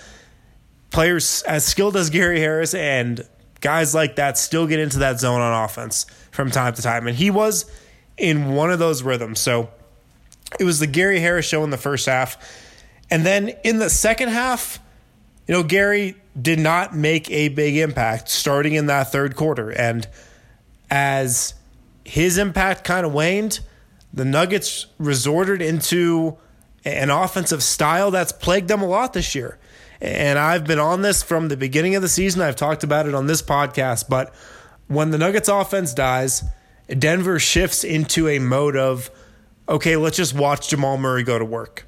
Players 0.92 1.42
as 1.44 1.66
skilled 1.66 1.98
as 1.98 2.12
Gary 2.12 2.40
Harris 2.40 2.76
and 2.76 3.28
guys 3.62 3.94
like 3.96 4.16
that 4.18 4.38
still 4.38 4.68
get 4.68 4.80
into 4.80 5.00
that 5.00 5.20
zone 5.20 5.42
on 5.42 5.64
offense 5.64 6.06
from 6.32 6.52
time 6.52 6.74
to 6.74 6.82
time. 6.82 7.08
And 7.08 7.16
he 7.16 7.32
was 7.32 7.70
in 8.18 8.54
one 8.54 8.72
of 8.72 8.80
those 8.80 9.04
rhythms. 9.04 9.40
So 9.40 9.70
it 10.60 10.64
was 10.64 10.80
the 10.80 10.88
Gary 10.88 11.20
Harris 11.20 11.46
show 11.46 11.64
in 11.64 11.70
the 11.70 11.78
first 11.78 12.06
half. 12.06 12.38
And 13.10 13.26
then 13.26 13.50
in 13.64 13.80
the 13.80 13.90
second 13.90 14.30
half, 14.30 14.80
you 15.48 15.54
know, 15.54 15.64
Gary 15.64 16.16
did 16.40 16.60
not 16.60 16.96
make 16.96 17.30
a 17.32 17.50
big 17.50 17.78
impact 17.78 18.30
starting 18.30 18.74
in 18.74 18.88
that 18.88 19.12
third 19.12 19.36
quarter. 19.36 19.72
And 19.72 20.08
as 20.90 21.54
his 22.04 22.38
impact 22.38 22.84
kind 22.84 23.06
of 23.06 23.14
waned, 23.14 23.60
the 24.14 24.26
Nuggets 24.26 24.88
resorted 24.98 25.62
into 25.62 26.38
an 26.86 27.10
offensive 27.10 27.62
style 27.64 28.12
that's 28.12 28.32
plagued 28.32 28.68
them 28.68 28.82
a 28.82 28.88
lot 28.88 29.14
this 29.14 29.36
year. 29.36 29.58
And 30.02 30.38
I've 30.38 30.66
been 30.66 30.80
on 30.80 31.02
this 31.02 31.24
from 31.24 31.48
the 31.48 31.58
beginning 31.58 31.96
of 31.96 32.02
the 32.02 32.10
season. 32.10 32.42
I've 32.42 32.56
talked 32.56 32.84
about 32.84 33.08
it 33.08 33.16
on 33.16 33.28
this 33.28 33.42
podcast. 33.42 34.10
But 34.10 34.34
when 34.88 35.12
the 35.12 35.18
Nuggets 35.18 35.50
offense 35.50 35.94
dies, 35.94 36.44
Denver 36.88 37.40
shifts 37.40 37.84
into 37.84 38.28
a 38.28 38.40
mode 38.40 38.76
of, 38.76 39.10
okay, 39.68 39.98
let's 39.98 40.18
just 40.18 40.34
watch 40.34 40.70
Jamal 40.70 40.98
Murray 40.98 41.24
go 41.24 41.40
to 41.40 41.46
work. 41.46 41.88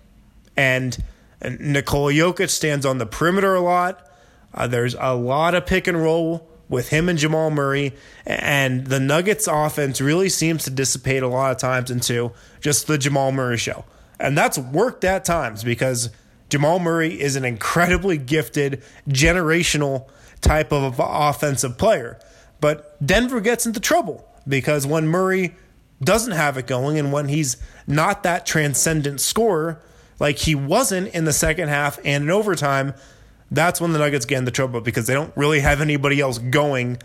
And, 0.57 0.97
Nikola 1.41 2.11
Jokic 2.11 2.49
stands 2.49 2.85
on 2.85 2.97
the 2.97 3.05
perimeter 3.05 3.55
a 3.55 3.61
lot. 3.61 4.05
Uh, 4.53 4.67
there's 4.67 4.95
a 4.99 5.15
lot 5.15 5.55
of 5.55 5.65
pick 5.65 5.87
and 5.87 6.01
roll 6.01 6.49
with 6.67 6.89
him 6.89 7.07
and 7.07 7.17
Jamal 7.17 7.49
Murray. 7.49 7.95
And 8.25 8.85
the 8.87 8.99
Nuggets 8.99 9.47
offense 9.47 10.01
really 10.01 10.29
seems 10.29 10.65
to 10.65 10.69
dissipate 10.69 11.23
a 11.23 11.27
lot 11.27 11.51
of 11.51 11.57
times 11.57 11.89
into 11.89 12.33
just 12.59 12.87
the 12.87 12.97
Jamal 12.97 13.31
Murray 13.31 13.57
show. 13.57 13.85
And 14.19 14.37
that's 14.37 14.57
worked 14.57 15.05
at 15.05 15.23
times 15.23 15.63
because 15.63 16.09
Jamal 16.49 16.79
Murray 16.79 17.19
is 17.19 17.35
an 17.35 17.45
incredibly 17.45 18.17
gifted, 18.17 18.83
generational 19.07 20.09
type 20.41 20.73
of 20.73 20.99
offensive 20.99 21.77
player. 21.77 22.19
But 22.59 23.05
Denver 23.05 23.39
gets 23.39 23.65
into 23.65 23.79
trouble 23.79 24.27
because 24.47 24.85
when 24.85 25.07
Murray 25.07 25.55
doesn't 26.01 26.31
have 26.31 26.57
it 26.57 26.67
going 26.67 26.97
and 26.97 27.11
when 27.11 27.27
he's 27.27 27.57
not 27.87 28.23
that 28.23 28.45
transcendent 28.45 29.21
scorer, 29.21 29.81
like 30.19 30.37
he 30.37 30.55
wasn't 30.55 31.13
in 31.13 31.25
the 31.25 31.33
second 31.33 31.69
half 31.69 31.99
and 32.03 32.25
in 32.25 32.29
overtime, 32.29 32.93
that's 33.51 33.81
when 33.81 33.93
the 33.93 33.99
Nuggets 33.99 34.25
get 34.25 34.39
into 34.39 34.51
trouble 34.51 34.81
because 34.81 35.07
they 35.07 35.13
don't 35.13 35.35
really 35.35 35.59
have 35.59 35.81
anybody 35.81 36.19
else 36.19 36.37
going 36.37 36.97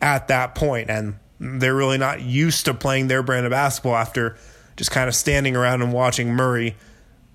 at 0.00 0.28
that 0.28 0.54
point, 0.54 0.90
and 0.90 1.16
they're 1.38 1.74
really 1.74 1.98
not 1.98 2.20
used 2.20 2.64
to 2.66 2.74
playing 2.74 3.08
their 3.08 3.22
brand 3.22 3.46
of 3.46 3.50
basketball 3.50 3.96
after 3.96 4.36
just 4.76 4.90
kind 4.90 5.08
of 5.08 5.14
standing 5.14 5.56
around 5.56 5.82
and 5.82 5.92
watching 5.92 6.34
Murray 6.34 6.76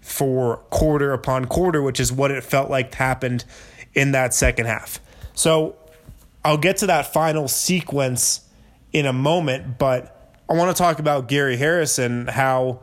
for 0.01 0.57
quarter 0.69 1.13
upon 1.13 1.45
quarter, 1.45 1.81
which 1.81 1.99
is 1.99 2.11
what 2.11 2.31
it 2.31 2.43
felt 2.43 2.69
like 2.69 2.93
happened 2.95 3.45
in 3.93 4.11
that 4.11 4.33
second 4.33 4.65
half. 4.65 4.99
So 5.33 5.75
I'll 6.43 6.57
get 6.57 6.77
to 6.77 6.87
that 6.87 7.13
final 7.13 7.47
sequence 7.47 8.41
in 8.91 9.05
a 9.05 9.13
moment, 9.13 9.77
but 9.77 10.33
I 10.49 10.53
want 10.53 10.75
to 10.75 10.81
talk 10.81 10.99
about 10.99 11.27
Gary 11.27 11.57
Harrison, 11.57 12.11
and 12.21 12.29
how 12.29 12.81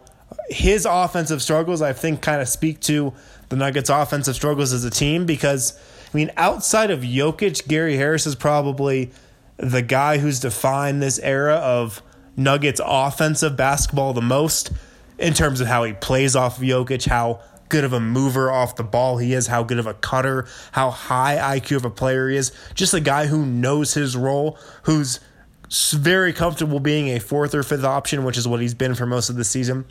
his 0.49 0.87
offensive 0.89 1.43
struggles, 1.43 1.83
I 1.83 1.93
think, 1.93 2.23
kind 2.23 2.41
of 2.41 2.49
speak 2.49 2.81
to 2.83 3.13
the 3.49 3.57
Nuggets' 3.57 3.91
offensive 3.91 4.35
struggles 4.35 4.73
as 4.73 4.85
a 4.85 4.91
team 4.91 5.27
because, 5.27 5.79
I 6.13 6.17
mean, 6.17 6.31
outside 6.37 6.91
of 6.91 7.01
Jokic, 7.01 7.67
Gary 7.67 7.97
Harris 7.97 8.27
is 8.27 8.35
probably 8.35 9.11
the 9.57 9.83
guy 9.83 10.19
who's 10.19 10.41
defined 10.41 11.03
this 11.03 11.19
era 11.19 11.55
of 11.55 12.03
Nuggets 12.37 12.81
offensive 12.85 13.57
basketball 13.57 14.13
the 14.13 14.23
most 14.23 14.71
in 15.19 15.33
terms 15.33 15.61
of 15.61 15.67
how 15.67 15.85
he 15.85 15.93
plays 15.93 16.37
off 16.37 16.59
of 16.59 16.65
Jokic, 16.65 17.07
how 17.07 17.41
good 17.69 17.85
of 17.85 17.93
a 17.93 18.01
mover 18.01 18.51
off 18.51 18.77
the 18.77 18.85
ball 18.85 19.19
he 19.19 19.33
is, 19.33 19.49
how 19.49 19.63
good 19.63 19.79
of 19.79 19.87
a 19.87 19.95
cutter, 19.95 20.47
how 20.73 20.91
high 20.91 21.59
IQ 21.59 21.77
of 21.77 21.85
a 21.85 21.91
player 21.91 22.29
he 22.29 22.37
is. 22.37 22.53
Just 22.75 22.95
a 22.95 23.01
guy 23.01 23.27
who 23.27 23.45
knows 23.45 23.95
his 23.95 24.17
role, 24.17 24.59
who's 24.85 25.21
very 25.93 26.33
comfortable 26.33 26.79
being 26.79 27.09
a 27.09 27.19
fourth 27.19 27.55
or 27.55 27.63
fifth 27.63 27.85
option, 27.85 28.25
which 28.25 28.37
is 28.37 28.47
what 28.47 28.61
he's 28.61 28.75
been 28.75 28.95
for 28.95 29.07
most 29.07 29.29
of 29.31 29.37
the 29.37 29.45
season. 29.45 29.85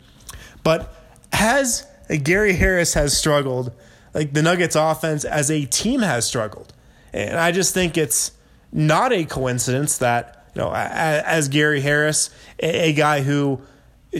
But 0.62 0.92
as 1.32 1.86
Gary 2.22 2.54
Harris 2.54 2.94
has 2.94 3.16
struggled, 3.16 3.72
like 4.14 4.32
the 4.32 4.42
Nuggets 4.42 4.74
offense 4.74 5.24
as 5.24 5.50
a 5.50 5.66
team 5.66 6.00
has 6.00 6.26
struggled. 6.26 6.72
And 7.12 7.38
I 7.38 7.52
just 7.52 7.74
think 7.74 7.98
it's 7.98 8.32
not 8.72 9.12
a 9.12 9.24
coincidence 9.24 9.98
that, 9.98 10.48
you 10.54 10.62
know, 10.62 10.72
as 10.72 11.48
Gary 11.48 11.82
Harris, 11.82 12.30
a 12.58 12.94
guy 12.94 13.20
who 13.20 13.60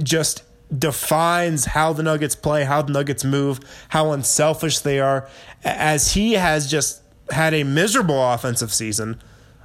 just 0.02 0.42
defines 0.76 1.66
how 1.66 1.92
the 1.92 2.02
Nuggets 2.02 2.34
play, 2.34 2.64
how 2.64 2.82
the 2.82 2.92
Nuggets 2.92 3.24
move, 3.24 3.60
how 3.88 4.12
unselfish 4.12 4.80
they 4.80 5.00
are, 5.00 5.28
as 5.64 6.14
he 6.14 6.34
has 6.34 6.70
just 6.70 7.02
had 7.30 7.54
a 7.54 7.64
miserable 7.64 8.32
offensive 8.32 8.72
season, 8.72 9.20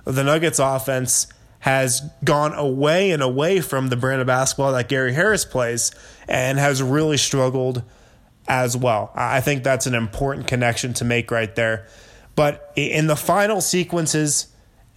the 0.06 0.24
Nuggets 0.24 0.60
offense 0.60 1.28
has 1.60 2.02
gone 2.24 2.54
away 2.54 3.12
and 3.12 3.22
away 3.22 3.62
from 3.62 3.90
the 3.90 3.96
brand 3.96 4.20
of 4.20 4.28
basketball 4.28 4.72
that 4.74 4.90
Gary 4.90 5.14
Harris 5.14 5.46
plays 5.46 5.92
and 6.28 6.58
has 6.58 6.82
really 6.82 7.18
struggled 7.18 7.84
as 8.48 8.76
well. 8.76 9.12
I 9.14 9.42
think 9.42 9.64
that's 9.64 9.86
an 9.86 9.94
important 9.94 10.48
connection 10.48 10.94
to 10.96 11.06
make 11.06 11.30
right 11.30 11.54
there. 11.56 11.88
But 12.36 12.72
in 12.76 13.06
the 13.06 13.16
final 13.16 13.62
sequences, 13.62 14.48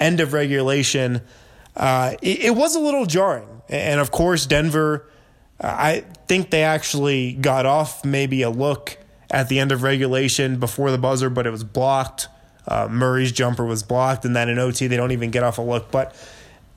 end 0.01 0.21
of 0.21 0.33
regulation, 0.33 1.21
uh, 1.77 2.15
it, 2.23 2.45
it, 2.45 2.57
was 2.57 2.75
a 2.75 2.81
little 2.81 3.05
jarring. 3.05 3.63
And 3.69 4.01
of 4.01 4.11
course, 4.11 4.47
Denver, 4.47 5.07
I 5.61 6.05
think 6.27 6.51
they 6.51 6.63
actually 6.63 7.33
got 7.35 7.67
off 7.67 8.05
maybe 8.05 8.43
a 8.43 8.51
look 8.51 8.99
at 9.31 9.49
the 9.49 9.59
end 9.59 9.73
of 9.73 9.83
regulation 9.83 10.59
before 10.59 10.91
the 10.91 10.99
buzzer, 10.99 11.31
but 11.31 11.47
it 11.47 11.51
was 11.51 11.65
blocked. 11.65 12.29
Uh, 12.67 12.89
Murray's 12.91 13.33
jumper 13.33 13.65
was 13.65 13.83
blocked, 13.83 14.25
and 14.25 14.35
then 14.35 14.49
in 14.49 14.59
OT, 14.59 14.87
they 14.87 14.97
don't 14.97 15.13
even 15.13 15.31
get 15.31 15.43
off 15.43 15.59
a 15.59 15.63
look. 15.63 15.91
But 15.91 16.15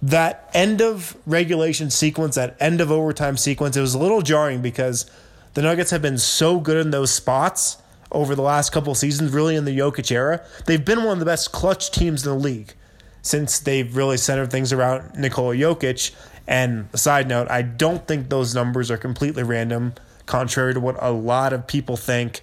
that 0.01 0.49
end 0.53 0.81
of 0.81 1.17
regulation 1.25 1.89
sequence, 1.89 2.35
that 2.35 2.55
end 2.59 2.81
of 2.81 2.91
overtime 2.91 3.37
sequence, 3.37 3.75
it 3.75 3.81
was 3.81 3.93
a 3.93 3.99
little 3.99 4.21
jarring 4.21 4.61
because 4.61 5.09
the 5.53 5.61
Nuggets 5.61 5.91
have 5.91 6.01
been 6.01 6.17
so 6.17 6.59
good 6.59 6.77
in 6.77 6.91
those 6.91 7.11
spots 7.11 7.77
over 8.11 8.35
the 8.35 8.41
last 8.41 8.71
couple 8.71 8.93
seasons, 8.95 9.31
really 9.31 9.55
in 9.55 9.65
the 9.65 9.77
Jokic 9.77 10.11
era. 10.11 10.45
They've 10.65 10.83
been 10.83 11.03
one 11.03 11.13
of 11.13 11.19
the 11.19 11.25
best 11.25 11.51
clutch 11.51 11.91
teams 11.91 12.25
in 12.25 12.31
the 12.31 12.39
league 12.39 12.73
since 13.21 13.59
they've 13.59 13.95
really 13.95 14.17
centered 14.17 14.51
things 14.51 14.71
around 14.71 15.15
Nikola 15.17 15.55
Jokic. 15.55 16.15
And 16.47 16.87
a 16.93 16.97
side 16.97 17.27
note, 17.27 17.51
I 17.51 17.61
don't 17.61 18.07
think 18.07 18.29
those 18.29 18.55
numbers 18.55 18.89
are 18.89 18.97
completely 18.97 19.43
random, 19.43 19.93
contrary 20.25 20.73
to 20.73 20.79
what 20.79 20.95
a 20.99 21.11
lot 21.11 21.51
of 21.51 21.67
people 21.67 21.97
think. 21.97 22.41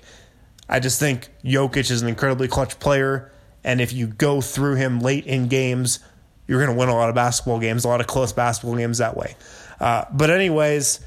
I 0.68 0.78
just 0.80 1.00
think 1.00 1.30
Jokic 1.42 1.90
is 1.90 2.02
an 2.02 2.08
incredibly 2.08 2.48
clutch 2.48 2.78
player. 2.78 3.32
And 3.64 3.80
if 3.80 3.92
you 3.94 4.06
go 4.06 4.42
through 4.42 4.74
him 4.74 5.00
late 5.00 5.26
in 5.26 5.48
games, 5.48 6.00
you're 6.46 6.62
going 6.62 6.74
to 6.74 6.78
win 6.78 6.90
a 6.90 6.94
lot 6.94 7.08
of 7.08 7.14
basketball 7.14 7.58
games, 7.58 7.84
a 7.84 7.88
lot 7.88 8.00
of 8.00 8.06
close 8.06 8.32
basketball 8.32 8.76
games 8.76 8.98
that 8.98 9.16
way. 9.16 9.36
Uh, 9.80 10.04
but, 10.12 10.28
anyways, 10.28 11.00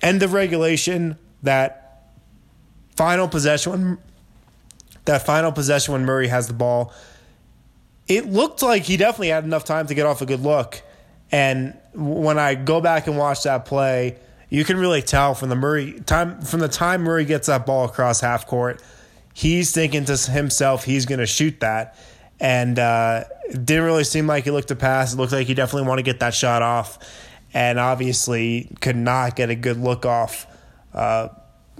end 0.00 0.22
of 0.22 0.32
regulation, 0.32 1.18
that 1.42 2.04
final 2.96 3.28
possession 3.28 3.72
when 3.72 3.98
that 5.04 5.24
final 5.24 5.50
possession 5.50 5.92
when 5.92 6.04
Murray 6.04 6.28
has 6.28 6.48
the 6.48 6.52
ball, 6.52 6.92
it 8.06 8.26
looked 8.26 8.62
like 8.62 8.82
he 8.82 8.96
definitely 8.96 9.28
had 9.28 9.42
enough 9.42 9.64
time 9.64 9.86
to 9.86 9.94
get 9.94 10.04
off 10.04 10.20
a 10.20 10.26
good 10.26 10.40
look. 10.40 10.82
And 11.32 11.76
when 11.98 12.38
I 12.38 12.54
go 12.54 12.80
back 12.80 13.08
and 13.08 13.18
watch 13.18 13.42
that 13.42 13.64
play, 13.64 14.18
you 14.48 14.64
can 14.64 14.78
really 14.78 15.02
tell 15.02 15.34
from 15.34 15.48
the 15.48 15.56
Murray 15.56 16.00
time 16.00 16.40
from 16.40 16.60
the 16.60 16.68
time 16.68 17.02
Murray 17.02 17.24
gets 17.24 17.48
that 17.48 17.66
ball 17.66 17.84
across 17.84 18.20
half 18.20 18.46
court, 18.46 18.82
he's 19.34 19.72
thinking 19.72 20.04
to 20.04 20.16
himself 20.16 20.84
he's 20.84 21.06
going 21.06 21.18
to 21.18 21.26
shoot 21.26 21.60
that, 21.60 21.96
and 22.38 22.78
uh, 22.78 23.24
didn't 23.50 23.84
really 23.84 24.04
seem 24.04 24.26
like 24.26 24.44
he 24.44 24.50
looked 24.50 24.68
to 24.68 24.76
pass. 24.76 25.12
It 25.12 25.16
looked 25.16 25.32
like 25.32 25.48
he 25.48 25.54
definitely 25.54 25.88
wanted 25.88 26.04
to 26.04 26.10
get 26.10 26.20
that 26.20 26.34
shot 26.34 26.62
off, 26.62 26.98
and 27.52 27.80
obviously 27.80 28.70
could 28.80 28.96
not 28.96 29.34
get 29.34 29.50
a 29.50 29.56
good 29.56 29.78
look 29.78 30.06
off. 30.06 30.46
Uh, 30.94 31.28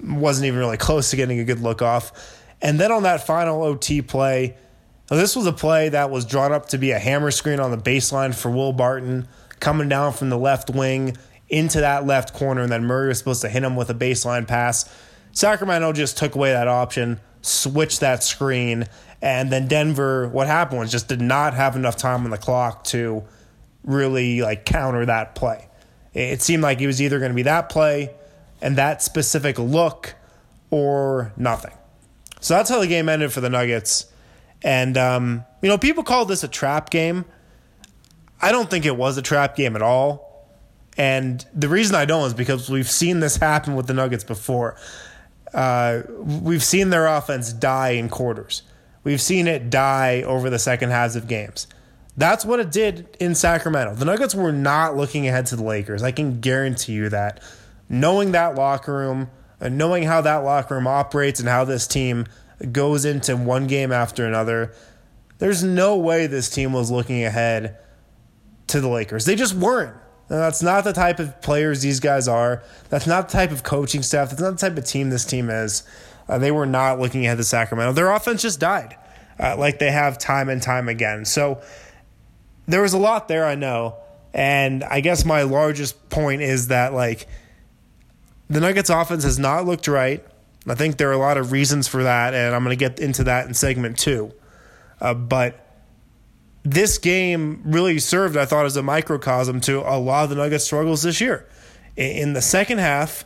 wasn't 0.03 0.47
even 0.47 0.59
really 0.59 0.77
close 0.77 1.11
to 1.11 1.17
getting 1.17 1.39
a 1.39 1.45
good 1.45 1.61
look 1.61 1.81
off. 1.81 2.13
And 2.61 2.79
then 2.79 2.91
on 2.91 3.05
that 3.05 3.25
final 3.25 3.63
OT 3.63 4.03
play, 4.03 4.57
this 5.09 5.37
was 5.37 5.47
a 5.47 5.53
play 5.53 5.89
that 5.91 6.11
was 6.11 6.25
drawn 6.25 6.53
up 6.53 6.67
to 6.71 6.79
be 6.79 6.91
a 6.91 6.99
hammer 6.99 7.31
screen 7.31 7.61
on 7.61 7.71
the 7.71 7.79
baseline 7.79 8.35
for 8.35 8.51
Will 8.51 8.73
Barton 8.73 9.29
coming 9.61 9.89
down 9.89 10.13
from 10.13 10.31
the 10.31 10.39
left 10.39 10.71
wing 10.71 11.17
into 11.49 11.81
that 11.81 12.07
left 12.07 12.35
corner, 12.35 12.63
and 12.63 12.71
then 12.71 12.85
Murray 12.85 13.09
was 13.09 13.19
supposed 13.19 13.43
to 13.43 13.49
hit 13.49 13.63
him 13.63 13.77
with 13.77 13.91
a 13.91 13.95
baseline 13.95 14.47
pass. 14.47 14.89
Sacramento 15.33 15.93
just 15.93 16.19
took 16.19 16.35
away 16.35 16.53
that 16.53 16.69
option, 16.69 17.21
switched 17.43 18.01
that 18.01 18.23
screen, 18.23 18.87
and 19.21 19.51
then 19.51 19.67
Denver, 19.67 20.29
what 20.29 20.47
happened 20.47 20.81
was 20.81 20.91
just 20.91 21.09
did 21.09 21.21
not 21.21 21.55
have 21.55 21.75
enough 21.77 21.97
time 21.97 22.25
on 22.25 22.31
the 22.31 22.39
clock 22.39 22.85
to 22.85 23.25
really 23.85 24.43
like 24.43 24.65
counter 24.65 25.07
that 25.07 25.35
play. 25.35 25.67
It 26.15 26.43
seemed 26.43 26.63
like 26.63 26.81
it 26.81 26.87
was 26.87 27.01
either 27.01 27.19
going 27.19 27.31
to 27.31 27.37
be 27.37 27.43
that 27.43 27.69
play 27.69 28.15
and 28.61 28.77
that 28.77 29.03
specific 29.03 29.59
look 29.59 30.15
or 30.71 31.33
nothing. 31.37 31.73
So 32.41 32.55
that's 32.55 32.71
how 32.71 32.81
the 32.81 32.87
game 32.87 33.09
ended 33.09 33.33
for 33.33 33.41
the 33.41 33.51
Nuggets. 33.51 34.07
And, 34.63 34.97
um, 34.97 35.45
you 35.63 35.69
know, 35.69 35.79
people 35.79 36.03
call 36.03 36.25
this 36.25 36.43
a 36.45 36.49
trap 36.49 36.91
game. 36.91 37.25
I 38.41 38.53
don't 38.53 38.71
think 38.71 38.87
it 38.87 38.97
was 38.97 39.17
a 39.19 39.23
trap 39.23 39.57
game 39.57 39.77
at 39.77 39.83
all. 39.83 40.47
And 40.97 41.45
the 41.55 41.69
reason 41.69 41.95
I 41.95 42.05
don't 42.05 42.27
is 42.27 42.35
because 42.35 42.69
we've 42.69 42.91
seen 42.91 43.21
this 43.21 43.37
happen 43.37 43.77
with 43.77 43.87
the 43.87 43.95
Nuggets 43.95 44.25
before. 44.25 44.77
Uh, 45.55 46.03
we've 46.19 46.63
seen 46.63 46.91
their 46.91 47.07
offense 47.07 47.53
die 47.53 47.91
in 47.91 48.09
quarters. 48.09 48.63
We've 49.05 49.21
seen 49.21 49.47
it 49.47 49.71
die 49.71 50.23
over 50.23 50.51
the 50.51 50.59
second 50.59 50.91
halves 50.91 51.17
of 51.17 51.29
games. 51.29 51.69
That's 52.17 52.45
what 52.45 52.59
it 52.59 52.73
did 52.73 53.17
in 53.21 53.37
Sacramento. 53.37 53.95
The 53.95 54.05
Nuggets 54.05 54.35
were 54.35 54.53
not 54.53 54.97
looking 54.97 55.29
ahead 55.29 55.47
to 55.47 55.57
the 55.57 55.63
Lakers. 55.63 56.03
I 56.03 56.11
can 56.11 56.41
guarantee 56.41 56.95
you 56.95 57.09
that. 57.11 57.41
Knowing 57.89 58.33
that 58.33 58.57
locker 58.57 58.93
room, 58.93 59.31
and 59.61 59.79
knowing 59.79 60.03
how 60.03 60.21
that 60.21 60.39
locker 60.39 60.75
room 60.75 60.87
operates 60.87 61.41
and 61.41 61.49
how 61.49 61.65
this 61.65 61.87
team 61.87 62.27
goes 62.73 63.05
into 63.05 63.37
one 63.37 63.67
game 63.67 63.93
after 63.93 64.27
another, 64.27 64.75
there's 65.39 65.63
no 65.63 65.97
way 65.97 66.27
this 66.27 66.51
team 66.51 66.73
was 66.73 66.91
looking 66.91 67.25
ahead 67.25 67.79
to 68.69 68.81
the 68.81 68.89
Lakers. 68.89 69.25
They 69.25 69.35
just 69.35 69.55
weren't. 69.55 69.97
that's 70.29 70.63
not 70.63 70.85
the 70.85 70.93
type 70.93 71.19
of 71.19 71.41
players 71.41 71.83
these 71.83 72.01
guys 72.01 72.29
are. 72.29 72.63
That's 72.91 73.07
not 73.07 73.29
the 73.29 73.33
type 73.33 73.51
of 73.51 73.63
coaching 73.63 74.03
staff. 74.03 74.31
That's 74.31 74.43
not 74.43 74.59
the 74.59 74.69
type 74.69 74.77
of 74.77 74.85
team 74.85 75.11
this 75.11 75.25
team 75.25 75.51
is. 75.51 75.83
Uh, 76.29 76.39
they 76.39 76.51
were 76.51 76.67
not 76.67 77.01
looking 77.01 77.25
ahead 77.25 77.39
to 77.39 77.45
Sacramento. 77.45 77.93
Their 77.93 78.11
offense 78.11 78.43
just 78.43 78.61
died, 78.61 78.97
uh, 79.41 79.57
like 79.57 79.79
they 79.79 79.91
have 79.91 80.19
time 80.19 80.49
and 80.51 80.63
time 80.63 80.89
again. 80.89 81.25
So 81.25 81.63
there 82.67 82.83
was 82.83 82.93
a 82.93 82.99
lot 82.99 83.29
there, 83.29 83.47
I 83.47 83.55
know. 83.55 83.97
And 84.35 84.85
I 84.85 85.01
guess 85.01 85.25
my 85.25 85.43
largest 85.43 86.11
point 86.11 86.43
is 86.43 86.69
that, 86.69 86.93
like, 86.93 87.27
the 88.51 88.61
Nuggets 88.61 88.91
offense 88.91 89.25
has 89.25 89.39
not 89.39 89.65
looked 89.65 89.89
right. 89.89 90.25
I 90.67 90.75
think 90.75 90.99
there 90.99 91.09
are 91.09 91.15
a 91.15 91.19
lot 91.19 91.39
of 91.39 91.51
reasons 91.51 91.89
for 91.89 92.03
that, 92.03 92.35
and 92.35 92.55
I'm 92.55 92.63
going 92.63 92.77
to 92.77 92.89
get 92.89 93.01
into 93.01 93.25
that 93.25 93.47
in 93.47 93.55
segment 93.55 93.99
two. 93.99 94.33
Uh, 95.01 95.15
but 95.15 95.68
this 96.65 96.99
game 96.99 97.63
really 97.65 97.99
served, 97.99 98.37
I 98.37 98.45
thought, 98.45 98.67
as 98.67 98.77
a 98.77 98.83
microcosm 98.83 99.61
to 99.63 99.81
a 99.81 99.99
lot 99.99 100.25
of 100.25 100.31
the 100.31 100.37
Nuggets' 100.37 100.65
struggles 100.65 101.03
this 101.03 101.21
year. 101.21 101.47
In 101.97 102.33
the 102.33 102.43
second 102.43 102.79
half, 102.79 103.25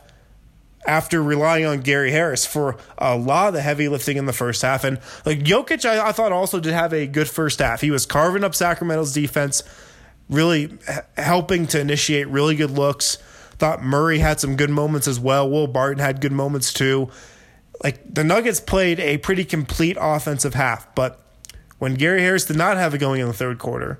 after 0.85 1.23
relying 1.23 1.65
on 1.65 1.81
Gary 1.81 2.11
Harris 2.11 2.45
for 2.45 2.77
a 2.97 3.15
lot 3.15 3.49
of 3.49 3.53
the 3.53 3.61
heavy 3.61 3.87
lifting 3.87 4.17
in 4.17 4.25
the 4.25 4.33
first 4.33 4.61
half. 4.61 4.83
And 4.83 4.99
like 5.25 5.39
Jokic, 5.39 5.85
I, 5.85 6.09
I 6.09 6.11
thought 6.11 6.31
also 6.31 6.59
did 6.59 6.73
have 6.73 6.93
a 6.93 7.07
good 7.07 7.29
first 7.29 7.59
half. 7.59 7.81
He 7.81 7.91
was 7.91 8.05
carving 8.05 8.43
up 8.43 8.53
Sacramento's 8.53 9.13
defense, 9.13 9.63
really 10.29 10.77
helping 11.17 11.67
to 11.67 11.79
initiate 11.79 12.27
really 12.27 12.55
good 12.55 12.71
looks. 12.71 13.17
Thought 13.57 13.83
Murray 13.83 14.19
had 14.19 14.39
some 14.39 14.55
good 14.55 14.69
moments 14.69 15.07
as 15.07 15.19
well. 15.19 15.49
Will 15.49 15.67
Barton 15.67 15.99
had 15.99 16.19
good 16.19 16.31
moments 16.31 16.73
too. 16.73 17.09
Like 17.83 18.13
the 18.13 18.23
Nuggets 18.23 18.59
played 18.59 18.99
a 18.99 19.17
pretty 19.19 19.45
complete 19.45 19.97
offensive 19.99 20.53
half, 20.53 20.93
but 20.95 21.22
when 21.83 21.95
Gary 21.95 22.21
Harris 22.21 22.45
did 22.45 22.55
not 22.55 22.77
have 22.77 22.93
it 22.93 22.99
going 22.99 23.19
in 23.19 23.27
the 23.27 23.33
third 23.33 23.59
quarter, 23.59 23.99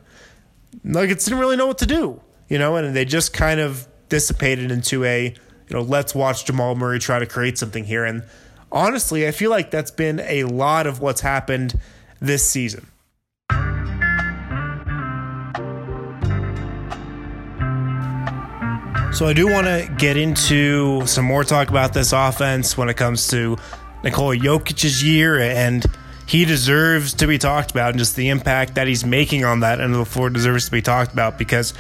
Nuggets 0.86 1.26
didn't 1.26 1.40
really 1.42 1.58
know 1.58 1.68
what 1.68 1.80
to 1.80 1.86
do, 1.86 2.22
you 2.48 2.58
know, 2.58 2.78
and 2.78 2.96
they 2.96 3.04
just 3.04 3.34
kind 3.34 3.60
of 3.60 3.90
dissipated 4.08 4.72
into 4.72 5.04
a, 5.04 5.26
you 5.26 5.76
know, 5.76 5.82
let's 5.82 6.16
watch 6.16 6.46
Jamal 6.46 6.76
Murray 6.76 6.98
try 6.98 7.20
to 7.20 7.26
create 7.26 7.58
something 7.58 7.84
here. 7.84 8.06
And 8.06 8.24
honestly, 8.72 9.28
I 9.28 9.32
feel 9.32 9.50
like 9.50 9.70
that's 9.70 9.92
been 9.92 10.22
a 10.22 10.46
lot 10.46 10.88
of 10.88 11.02
what's 11.02 11.20
happened 11.20 11.78
this 12.22 12.48
season. 12.48 12.88
So 19.12 19.28
I 19.28 19.34
do 19.36 19.46
want 19.52 19.68
to 19.68 19.94
get 19.98 20.16
into 20.16 21.06
some 21.06 21.26
more 21.26 21.44
talk 21.44 21.68
about 21.68 21.92
this 21.94 22.14
offense 22.14 22.78
when 22.78 22.88
it 22.88 22.96
comes 22.96 23.28
to 23.28 23.58
Nikola 24.06 24.38
Jokic's 24.38 25.04
year, 25.04 25.38
and 25.38 25.86
he 26.26 26.46
deserves 26.46 27.14
to 27.16 27.28
be 27.28 27.38
talked 27.38 27.72
about, 27.72 27.90
and 27.92 28.00
just 28.00 28.16
the 28.16 28.30
impact 28.30 28.76
that 28.76 28.88
he's 28.88 29.06
making 29.06 29.44
on 29.46 29.62
that 29.62 29.80
end 29.80 29.94
of 29.94 30.00
the 30.00 30.06
floor 30.06 30.30
deserves 30.30 30.66
to 30.66 30.72
be 30.72 30.82
talked 30.82 31.14
about 31.14 31.38
because 31.38 31.74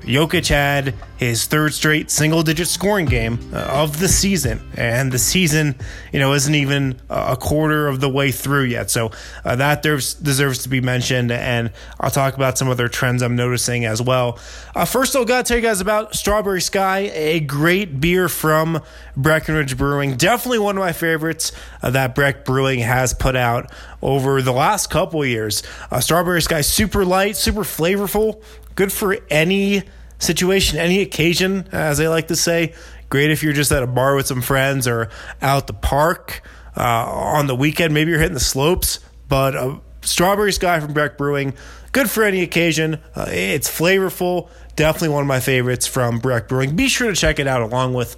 Jokic 0.00 0.48
had 0.48 0.94
his 1.16 1.46
third 1.46 1.74
straight 1.74 2.10
single 2.10 2.42
digit 2.42 2.68
scoring 2.68 3.06
game 3.06 3.38
uh, 3.52 3.58
of 3.58 3.98
the 3.98 4.08
season. 4.08 4.60
And 4.76 5.10
the 5.10 5.18
season, 5.18 5.74
you 6.12 6.20
know, 6.20 6.32
isn't 6.34 6.54
even 6.54 7.00
a 7.10 7.36
quarter 7.36 7.88
of 7.88 8.00
the 8.00 8.08
way 8.08 8.30
through 8.30 8.64
yet. 8.64 8.90
So 8.90 9.10
uh, 9.44 9.56
that 9.56 9.82
deserves, 9.82 10.14
deserves 10.14 10.62
to 10.62 10.68
be 10.68 10.80
mentioned. 10.80 11.32
And 11.32 11.72
I'll 12.00 12.10
talk 12.10 12.34
about 12.34 12.56
some 12.56 12.68
other 12.68 12.88
trends 12.88 13.22
I'm 13.22 13.36
noticing 13.36 13.84
as 13.84 14.00
well. 14.00 14.38
Uh, 14.74 14.84
first, 14.84 15.16
I've 15.16 15.26
got 15.26 15.44
to 15.44 15.48
tell 15.48 15.58
you 15.58 15.62
guys 15.62 15.80
about 15.80 16.14
Strawberry 16.14 16.60
Sky, 16.60 17.10
a 17.12 17.40
great 17.40 18.00
beer 18.00 18.28
from 18.28 18.80
Breckenridge 19.16 19.76
Brewing. 19.76 20.16
Definitely 20.16 20.60
one 20.60 20.76
of 20.76 20.80
my 20.80 20.92
favorites 20.92 21.52
uh, 21.82 21.90
that 21.90 22.14
Breck 22.14 22.44
Brewing 22.44 22.78
has 22.78 23.12
put 23.12 23.34
out 23.34 23.72
over 24.00 24.40
the 24.40 24.52
last 24.52 24.88
couple 24.90 25.24
years. 25.24 25.62
Uh, 25.90 26.00
Strawberry 26.00 26.40
Sky, 26.40 26.60
super 26.60 27.04
light, 27.04 27.36
super 27.36 27.62
flavorful, 27.62 28.42
good 28.78 28.92
for 28.92 29.18
any 29.28 29.82
situation, 30.20 30.78
any 30.78 31.00
occasion, 31.00 31.68
as 31.72 31.98
they 31.98 32.06
like 32.06 32.28
to 32.28 32.36
say. 32.36 32.72
Great 33.10 33.32
if 33.32 33.42
you're 33.42 33.52
just 33.52 33.72
at 33.72 33.82
a 33.82 33.88
bar 33.88 34.14
with 34.14 34.28
some 34.28 34.40
friends 34.40 34.86
or 34.86 35.08
out 35.42 35.66
the 35.66 35.72
park 35.72 36.42
uh, 36.76 36.80
on 36.80 37.48
the 37.48 37.56
weekend. 37.56 37.92
Maybe 37.92 38.12
you're 38.12 38.20
hitting 38.20 38.34
the 38.34 38.40
slopes, 38.40 39.00
but 39.28 39.56
a 39.56 39.80
Strawberry 40.02 40.52
Sky 40.52 40.78
from 40.78 40.92
Breck 40.92 41.18
Brewing, 41.18 41.54
good 41.90 42.08
for 42.08 42.22
any 42.22 42.40
occasion. 42.42 43.00
Uh, 43.16 43.26
it's 43.28 43.68
flavorful. 43.68 44.48
Definitely 44.76 45.08
one 45.08 45.22
of 45.22 45.28
my 45.28 45.40
favorites 45.40 45.88
from 45.88 46.20
Breck 46.20 46.46
Brewing. 46.46 46.76
Be 46.76 46.86
sure 46.86 47.08
to 47.08 47.16
check 47.16 47.40
it 47.40 47.48
out 47.48 47.62
along 47.62 47.94
with 47.94 48.14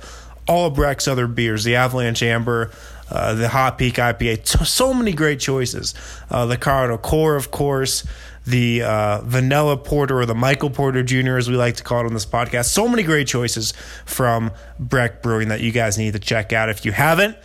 all 0.46 0.66
of 0.66 0.74
Breck's 0.74 1.08
other 1.08 1.26
beers, 1.26 1.64
the 1.64 1.76
Avalanche 1.76 2.22
Amber, 2.22 2.70
uh, 3.10 3.32
the 3.34 3.48
Hot 3.48 3.78
Peak 3.78 3.94
IPA. 3.94 4.66
So 4.66 4.92
many 4.92 5.14
great 5.14 5.40
choices. 5.40 5.94
Uh, 6.28 6.44
the 6.44 6.58
Colorado 6.58 6.98
Core, 6.98 7.36
of 7.36 7.50
course 7.50 8.04
the 8.50 8.82
uh, 8.82 9.20
Vanilla 9.22 9.76
Porter 9.76 10.20
or 10.20 10.26
the 10.26 10.34
Michael 10.34 10.70
Porter 10.70 11.02
Jr., 11.02 11.36
as 11.36 11.48
we 11.48 11.56
like 11.56 11.76
to 11.76 11.82
call 11.82 12.00
it 12.00 12.06
on 12.06 12.14
this 12.14 12.26
podcast. 12.26 12.66
So 12.66 12.88
many 12.88 13.02
great 13.02 13.26
choices 13.26 13.72
from 14.04 14.50
Breck 14.78 15.22
Brewing 15.22 15.48
that 15.48 15.60
you 15.60 15.72
guys 15.72 15.98
need 15.98 16.12
to 16.12 16.18
check 16.18 16.52
out 16.52 16.68
if 16.68 16.84
you 16.84 16.92
haven't. 16.92 17.36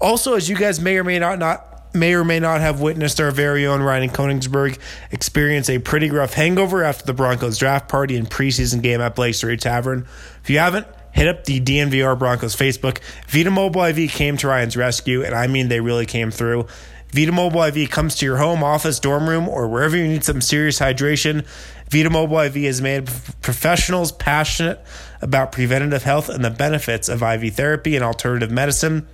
Also, 0.00 0.34
as 0.34 0.48
you 0.48 0.56
guys 0.56 0.80
may 0.80 0.96
or 0.96 1.04
may 1.04 1.18
not 1.18 1.38
not 1.38 1.94
may 1.94 2.14
or 2.14 2.24
may 2.24 2.40
not 2.40 2.60
have 2.60 2.80
witnessed 2.80 3.20
our 3.20 3.30
very 3.30 3.66
own 3.66 3.82
Ryan 3.82 4.08
Koenigsberg 4.08 4.78
experience 5.10 5.68
a 5.68 5.78
pretty 5.78 6.10
rough 6.10 6.34
hangover 6.34 6.82
after 6.82 7.04
the 7.04 7.12
Broncos 7.12 7.58
draft 7.58 7.88
party 7.88 8.16
and 8.16 8.28
preseason 8.28 8.82
game 8.82 9.00
at 9.00 9.14
Blake 9.14 9.34
Street 9.34 9.60
Tavern. 9.60 10.06
If 10.42 10.50
you 10.50 10.58
haven't, 10.58 10.86
hit 11.12 11.28
up 11.28 11.44
the 11.44 11.60
DNVR 11.60 12.18
Broncos 12.18 12.56
Facebook. 12.56 12.98
Vita 13.28 13.50
Mobile 13.50 13.84
IV 13.84 14.10
came 14.10 14.36
to 14.38 14.48
Ryan's 14.48 14.76
rescue, 14.76 15.22
and 15.22 15.34
I 15.34 15.46
mean 15.46 15.68
they 15.68 15.80
really 15.80 16.06
came 16.06 16.30
through. 16.30 16.66
Vita 17.12 17.30
Mobile 17.30 17.64
IV 17.64 17.90
comes 17.90 18.14
to 18.16 18.24
your 18.24 18.38
home, 18.38 18.64
office, 18.64 18.98
dorm 18.98 19.28
room, 19.28 19.46
or 19.46 19.68
wherever 19.68 19.94
you 19.94 20.08
need 20.08 20.24
some 20.24 20.40
serious 20.40 20.78
hydration. 20.78 21.44
Vita 21.90 22.08
Mobile 22.08 22.40
IV 22.40 22.56
is 22.56 22.80
made 22.80 23.06
professionals 23.42 24.12
passionate 24.12 24.82
about 25.20 25.52
preventative 25.52 26.04
health 26.04 26.30
and 26.30 26.42
the 26.42 26.50
benefits 26.50 27.10
of 27.10 27.22
IV 27.22 27.54
therapy 27.54 27.94
and 27.96 28.02
alternative 28.02 28.50
medicine. 28.50 29.06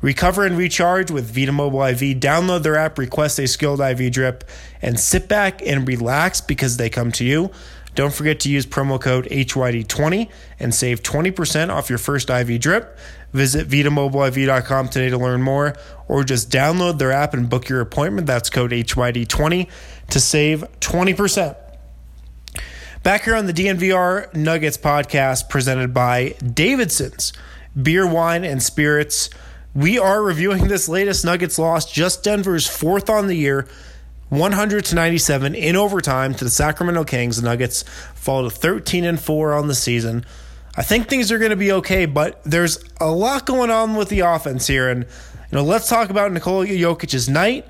Recover 0.00 0.46
and 0.46 0.56
recharge 0.56 1.10
with 1.10 1.34
Vita 1.34 1.50
Mobile 1.50 1.82
IV. 1.82 2.20
Download 2.20 2.62
their 2.62 2.76
app, 2.76 2.96
request 2.96 3.40
a 3.40 3.48
skilled 3.48 3.80
IV 3.80 4.12
drip, 4.12 4.44
and 4.80 4.98
sit 5.00 5.28
back 5.28 5.60
and 5.66 5.86
relax 5.86 6.40
because 6.40 6.76
they 6.76 6.88
come 6.88 7.10
to 7.12 7.24
you. 7.24 7.50
Don't 7.94 8.12
forget 8.12 8.40
to 8.40 8.50
use 8.50 8.66
promo 8.66 9.00
code 9.00 9.26
HYD20 9.26 10.30
and 10.58 10.74
save 10.74 11.02
20% 11.02 11.68
off 11.70 11.90
your 11.90 11.98
first 11.98 12.30
IV 12.30 12.60
drip. 12.60 12.98
Visit 13.32 13.68
VitaMobileIV.com 13.68 14.88
today 14.88 15.08
to 15.10 15.18
learn 15.18 15.42
more, 15.42 15.74
or 16.06 16.22
just 16.22 16.50
download 16.50 16.98
their 16.98 17.12
app 17.12 17.34
and 17.34 17.48
book 17.48 17.68
your 17.68 17.80
appointment. 17.80 18.26
That's 18.26 18.50
code 18.50 18.72
HYD20 18.72 19.68
to 20.10 20.20
save 20.20 20.64
20%. 20.80 21.56
Back 23.02 23.24
here 23.24 23.34
on 23.34 23.46
the 23.46 23.52
DNVR 23.52 24.32
Nuggets 24.34 24.76
podcast 24.76 25.48
presented 25.48 25.92
by 25.92 26.34
Davidson's 26.38 27.32
Beer, 27.80 28.06
Wine, 28.06 28.44
and 28.44 28.62
Spirits. 28.62 29.28
We 29.74 29.98
are 29.98 30.22
reviewing 30.22 30.68
this 30.68 30.88
latest 30.88 31.24
Nuggets 31.24 31.58
loss, 31.58 31.90
just 31.90 32.22
Denver's 32.22 32.66
fourth 32.68 33.08
on 33.08 33.26
the 33.26 33.34
year, 33.34 33.66
100 34.32 34.86
to 34.86 34.94
97 34.94 35.54
in 35.54 35.76
overtime 35.76 36.32
to 36.32 36.42
the 36.42 36.48
Sacramento 36.48 37.04
Kings. 37.04 37.36
The 37.36 37.42
Nuggets 37.42 37.82
fall 38.14 38.44
to 38.44 38.50
13 38.50 39.04
and 39.04 39.20
4 39.20 39.52
on 39.52 39.68
the 39.68 39.74
season. 39.74 40.24
I 40.74 40.82
think 40.82 41.10
things 41.10 41.30
are 41.30 41.38
going 41.38 41.50
to 41.50 41.56
be 41.56 41.70
okay, 41.72 42.06
but 42.06 42.42
there's 42.42 42.82
a 42.98 43.10
lot 43.10 43.44
going 43.44 43.70
on 43.70 43.94
with 43.94 44.08
the 44.08 44.20
offense 44.20 44.66
here. 44.66 44.88
And, 44.88 45.02
you 45.02 45.58
know, 45.58 45.62
let's 45.62 45.86
talk 45.86 46.08
about 46.08 46.32
Nikola 46.32 46.66
Jokic's 46.66 47.28
night 47.28 47.66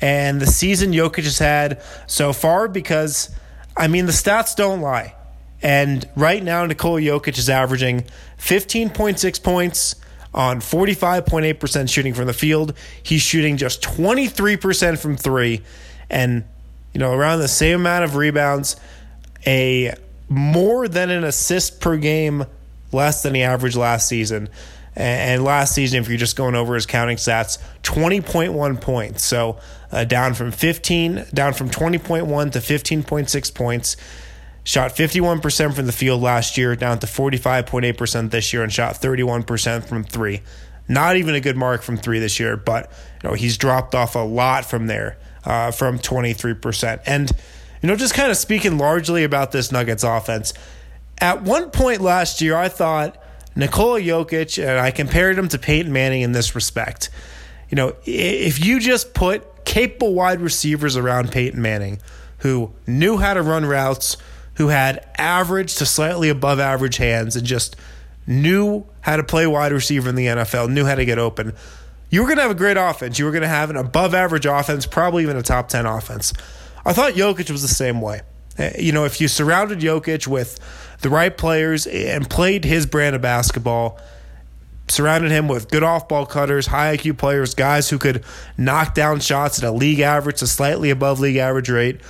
and 0.00 0.40
the 0.40 0.46
season 0.46 0.92
Jokic 0.92 1.24
has 1.24 1.38
had 1.38 1.82
so 2.06 2.32
far 2.32 2.66
because, 2.66 3.28
I 3.76 3.86
mean, 3.86 4.06
the 4.06 4.12
stats 4.12 4.56
don't 4.56 4.80
lie. 4.80 5.14
And 5.60 6.08
right 6.16 6.42
now, 6.42 6.64
Nikola 6.64 7.02
Jokic 7.02 7.36
is 7.36 7.50
averaging 7.50 8.06
15.6 8.38 9.42
points 9.42 9.96
on 10.32 10.60
45.8% 10.60 11.90
shooting 11.90 12.14
from 12.14 12.26
the 12.26 12.32
field. 12.32 12.72
He's 13.02 13.20
shooting 13.20 13.58
just 13.58 13.82
23% 13.82 14.98
from 14.98 15.18
three 15.18 15.62
and, 16.10 16.44
you 16.92 17.00
know, 17.00 17.12
around 17.12 17.40
the 17.40 17.48
same 17.48 17.80
amount 17.80 18.04
of 18.04 18.16
rebounds, 18.16 18.76
a 19.46 19.94
more 20.28 20.88
than 20.88 21.10
an 21.10 21.24
assist 21.24 21.80
per 21.80 21.96
game 21.96 22.44
less 22.92 23.22
than 23.22 23.32
the 23.32 23.42
average 23.42 23.76
last 23.76 24.08
season. 24.08 24.48
And 24.94 25.44
last 25.44 25.74
season, 25.74 26.00
if 26.00 26.08
you're 26.08 26.16
just 26.16 26.36
going 26.36 26.54
over 26.54 26.74
his 26.74 26.86
counting 26.86 27.18
stats, 27.18 27.58
20.1 27.82 28.80
points. 28.80 29.24
So 29.24 29.58
uh, 29.92 30.04
down 30.04 30.32
from 30.32 30.50
15, 30.52 31.26
down 31.34 31.52
from 31.52 31.68
20.1 31.68 32.52
to 32.52 32.58
15.6 32.58 33.54
points. 33.54 33.96
Shot 34.64 34.96
51% 34.96 35.74
from 35.74 35.86
the 35.86 35.92
field 35.92 36.22
last 36.22 36.58
year, 36.58 36.74
down 36.74 36.98
to 36.98 37.06
45.8% 37.06 38.30
this 38.30 38.52
year, 38.52 38.64
and 38.64 38.72
shot 38.72 38.94
31% 38.94 39.84
from 39.84 40.02
three. 40.02 40.42
Not 40.88 41.16
even 41.16 41.36
a 41.36 41.40
good 41.40 41.56
mark 41.56 41.82
from 41.82 41.96
three 41.96 42.18
this 42.18 42.40
year, 42.40 42.56
but 42.56 42.90
you 43.22 43.28
know 43.28 43.34
he's 43.34 43.56
dropped 43.56 43.94
off 43.94 44.16
a 44.16 44.20
lot 44.20 44.64
from 44.64 44.88
there, 44.88 45.18
uh, 45.46 45.70
from 45.70 45.98
23%. 45.98 47.00
And 47.06 47.30
you 47.82 47.88
know, 47.88 47.96
just 47.96 48.14
kind 48.14 48.30
of 48.30 48.36
speaking 48.36 48.78
largely 48.78 49.24
about 49.24 49.52
this 49.52 49.70
Nuggets 49.70 50.02
offense. 50.02 50.52
At 51.18 51.42
one 51.42 51.70
point 51.70 52.00
last 52.00 52.40
year, 52.40 52.56
I 52.56 52.68
thought 52.68 53.16
Nikola 53.54 54.00
Jokic, 54.00 54.62
and 54.62 54.78
I 54.78 54.90
compared 54.90 55.38
him 55.38 55.48
to 55.48 55.58
Peyton 55.58 55.92
Manning 55.92 56.22
in 56.22 56.32
this 56.32 56.54
respect. 56.54 57.10
You 57.70 57.76
know, 57.76 57.96
if 58.04 58.64
you 58.64 58.80
just 58.80 59.14
put 59.14 59.64
capable 59.64 60.14
wide 60.14 60.40
receivers 60.40 60.96
around 60.96 61.32
Peyton 61.32 61.60
Manning 61.60 62.00
who 62.38 62.72
knew 62.86 63.16
how 63.16 63.34
to 63.34 63.42
run 63.42 63.64
routes, 63.64 64.16
who 64.54 64.68
had 64.68 65.06
average 65.18 65.74
to 65.76 65.86
slightly 65.86 66.28
above 66.28 66.60
average 66.60 66.96
hands, 66.96 67.36
and 67.36 67.46
just 67.46 67.76
knew 68.26 68.84
how 69.00 69.16
to 69.16 69.24
play 69.24 69.46
wide 69.46 69.72
receiver 69.72 70.08
in 70.08 70.14
the 70.14 70.26
NFL, 70.26 70.70
knew 70.70 70.84
how 70.84 70.94
to 70.94 71.04
get 71.04 71.18
open, 71.18 71.54
you 72.16 72.22
were 72.22 72.28
going 72.28 72.38
to 72.38 72.42
have 72.42 72.50
a 72.50 72.54
great 72.54 72.78
offense. 72.78 73.18
You 73.18 73.26
were 73.26 73.30
going 73.30 73.42
to 73.42 73.48
have 73.48 73.68
an 73.68 73.76
above 73.76 74.14
average 74.14 74.46
offense, 74.46 74.86
probably 74.86 75.24
even 75.24 75.36
a 75.36 75.42
top 75.42 75.68
10 75.68 75.84
offense. 75.84 76.32
I 76.82 76.94
thought 76.94 77.12
Jokic 77.12 77.50
was 77.50 77.60
the 77.60 77.68
same 77.68 78.00
way. 78.00 78.22
Uh, 78.58 78.70
you 78.78 78.90
know, 78.90 79.04
if 79.04 79.20
you 79.20 79.28
surrounded 79.28 79.80
Jokic 79.80 80.26
with 80.26 80.58
the 81.02 81.10
right 81.10 81.36
players 81.36 81.86
and 81.86 82.30
played 82.30 82.64
his 82.64 82.86
brand 82.86 83.16
of 83.16 83.20
basketball, 83.20 84.00
surrounded 84.88 85.30
him 85.30 85.46
with 85.46 85.70
good 85.70 85.82
off 85.82 86.08
ball 86.08 86.24
cutters, 86.24 86.68
high 86.68 86.96
IQ 86.96 87.18
players, 87.18 87.54
guys 87.54 87.90
who 87.90 87.98
could 87.98 88.24
knock 88.56 88.94
down 88.94 89.20
shots 89.20 89.58
at 89.58 89.68
a 89.68 89.70
league 89.70 90.00
average 90.00 90.38
to 90.38 90.46
slightly 90.46 90.88
above 90.88 91.20
league 91.20 91.36
average 91.36 91.68
rate, 91.68 92.00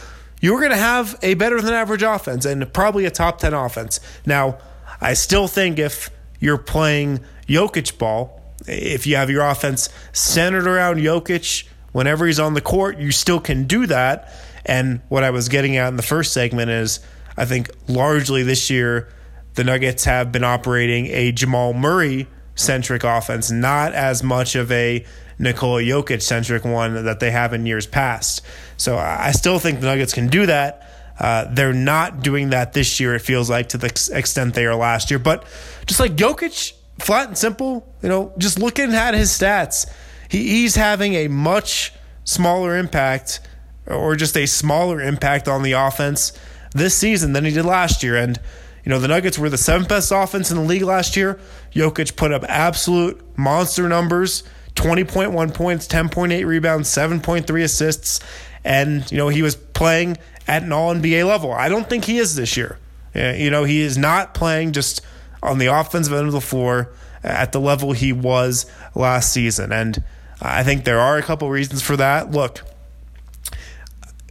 you 0.40 0.54
were 0.54 0.60
going 0.60 0.70
to 0.70 0.76
have 0.76 1.18
a 1.20 1.34
better 1.34 1.60
than 1.60 1.74
average 1.74 2.04
offense 2.04 2.44
and 2.44 2.72
probably 2.72 3.06
a 3.06 3.10
top 3.10 3.38
10 3.38 3.54
offense. 3.54 3.98
Now, 4.24 4.58
I 5.00 5.14
still 5.14 5.48
think 5.48 5.80
if 5.80 6.10
you're 6.38 6.58
playing 6.58 7.24
Jokic 7.48 7.98
ball, 7.98 8.40
if 8.66 9.06
you 9.06 9.16
have 9.16 9.30
your 9.30 9.42
offense 9.42 9.88
centered 10.12 10.66
around 10.66 10.98
Jokic 10.98 11.68
whenever 11.92 12.26
he's 12.26 12.40
on 12.40 12.54
the 12.54 12.60
court, 12.60 12.98
you 12.98 13.10
still 13.10 13.40
can 13.40 13.64
do 13.64 13.86
that 13.86 14.32
and 14.66 15.00
what 15.08 15.22
I 15.22 15.30
was 15.30 15.48
getting 15.48 15.76
at 15.76 15.88
in 15.88 15.96
the 15.96 16.02
first 16.02 16.32
segment 16.32 16.70
is 16.70 17.00
I 17.36 17.44
think 17.44 17.70
largely 17.88 18.42
this 18.42 18.68
year 18.70 19.08
the 19.54 19.64
Nuggets 19.64 20.04
have 20.04 20.32
been 20.32 20.44
operating 20.44 21.06
a 21.06 21.32
Jamal 21.32 21.72
Murray 21.72 22.26
centric 22.56 23.04
offense, 23.04 23.50
not 23.50 23.92
as 23.94 24.22
much 24.22 24.54
of 24.54 24.70
a 24.72 25.04
Nikola 25.38 25.82
Jokic 25.82 26.22
centric 26.22 26.64
one 26.64 27.04
that 27.04 27.20
they 27.20 27.30
have 27.30 27.52
in 27.52 27.64
years 27.66 27.86
past. 27.86 28.42
So 28.76 28.96
I 28.98 29.32
still 29.32 29.58
think 29.58 29.80
the 29.80 29.86
Nuggets 29.86 30.12
can 30.12 30.28
do 30.28 30.46
that, 30.46 30.82
Uh, 31.18 31.46
they're 31.50 31.72
not 31.72 32.22
doing 32.22 32.50
that 32.50 32.74
this 32.74 33.00
year, 33.00 33.14
it 33.14 33.20
feels 33.20 33.48
like, 33.48 33.70
to 33.70 33.78
the 33.78 33.86
ex- 33.86 34.10
extent 34.10 34.52
they 34.52 34.66
are 34.66 34.74
last 34.74 35.10
year. 35.10 35.18
But 35.18 35.44
just 35.86 35.98
like 35.98 36.14
Jokic, 36.16 36.72
flat 36.98 37.28
and 37.28 37.38
simple, 37.38 37.92
you 38.02 38.08
know, 38.08 38.32
just 38.38 38.58
looking 38.58 38.92
at 38.94 39.14
his 39.14 39.30
stats, 39.30 39.90
he, 40.28 40.48
he's 40.48 40.74
having 40.74 41.14
a 41.14 41.28
much 41.28 41.92
smaller 42.24 42.76
impact 42.76 43.40
or 43.86 44.16
just 44.16 44.36
a 44.36 44.46
smaller 44.46 45.00
impact 45.00 45.48
on 45.48 45.62
the 45.62 45.72
offense 45.72 46.32
this 46.72 46.94
season 46.96 47.32
than 47.32 47.44
he 47.44 47.52
did 47.52 47.64
last 47.64 48.02
year. 48.02 48.16
And, 48.16 48.38
you 48.84 48.90
know, 48.90 48.98
the 48.98 49.08
Nuggets 49.08 49.38
were 49.38 49.48
the 49.48 49.58
seventh 49.58 49.88
best 49.88 50.12
offense 50.12 50.50
in 50.50 50.56
the 50.56 50.62
league 50.62 50.82
last 50.82 51.16
year. 51.16 51.38
Jokic 51.72 52.16
put 52.16 52.32
up 52.32 52.44
absolute 52.48 53.22
monster 53.38 53.88
numbers 53.88 54.42
20.1 54.76 55.54
points, 55.54 55.88
10.8 55.88 56.46
rebounds, 56.46 56.88
7.3 56.88 57.64
assists. 57.64 58.20
And, 58.62 59.10
you 59.10 59.16
know, 59.16 59.28
he 59.28 59.42
was 59.42 59.56
playing 59.56 60.18
at 60.46 60.62
an 60.62 60.72
all 60.72 60.94
NBA 60.94 61.26
level. 61.26 61.52
I 61.52 61.68
don't 61.68 61.88
think 61.88 62.04
he 62.04 62.18
is 62.18 62.36
this 62.36 62.56
year. 62.56 62.78
You 63.14 63.50
know, 63.50 63.64
he 63.64 63.80
is 63.80 63.96
not 63.96 64.34
playing 64.34 64.72
just 64.72 65.00
on 65.46 65.58
the 65.58 65.66
offensive 65.66 66.12
end 66.12 66.26
of 66.26 66.32
the 66.32 66.40
floor 66.40 66.92
at 67.22 67.52
the 67.52 67.60
level 67.60 67.92
he 67.92 68.12
was 68.12 68.66
last 68.94 69.32
season. 69.32 69.72
And 69.72 70.02
I 70.40 70.62
think 70.62 70.84
there 70.84 71.00
are 71.00 71.16
a 71.18 71.22
couple 71.22 71.48
reasons 71.50 71.82
for 71.82 71.96
that. 71.96 72.30
Look, 72.30 72.62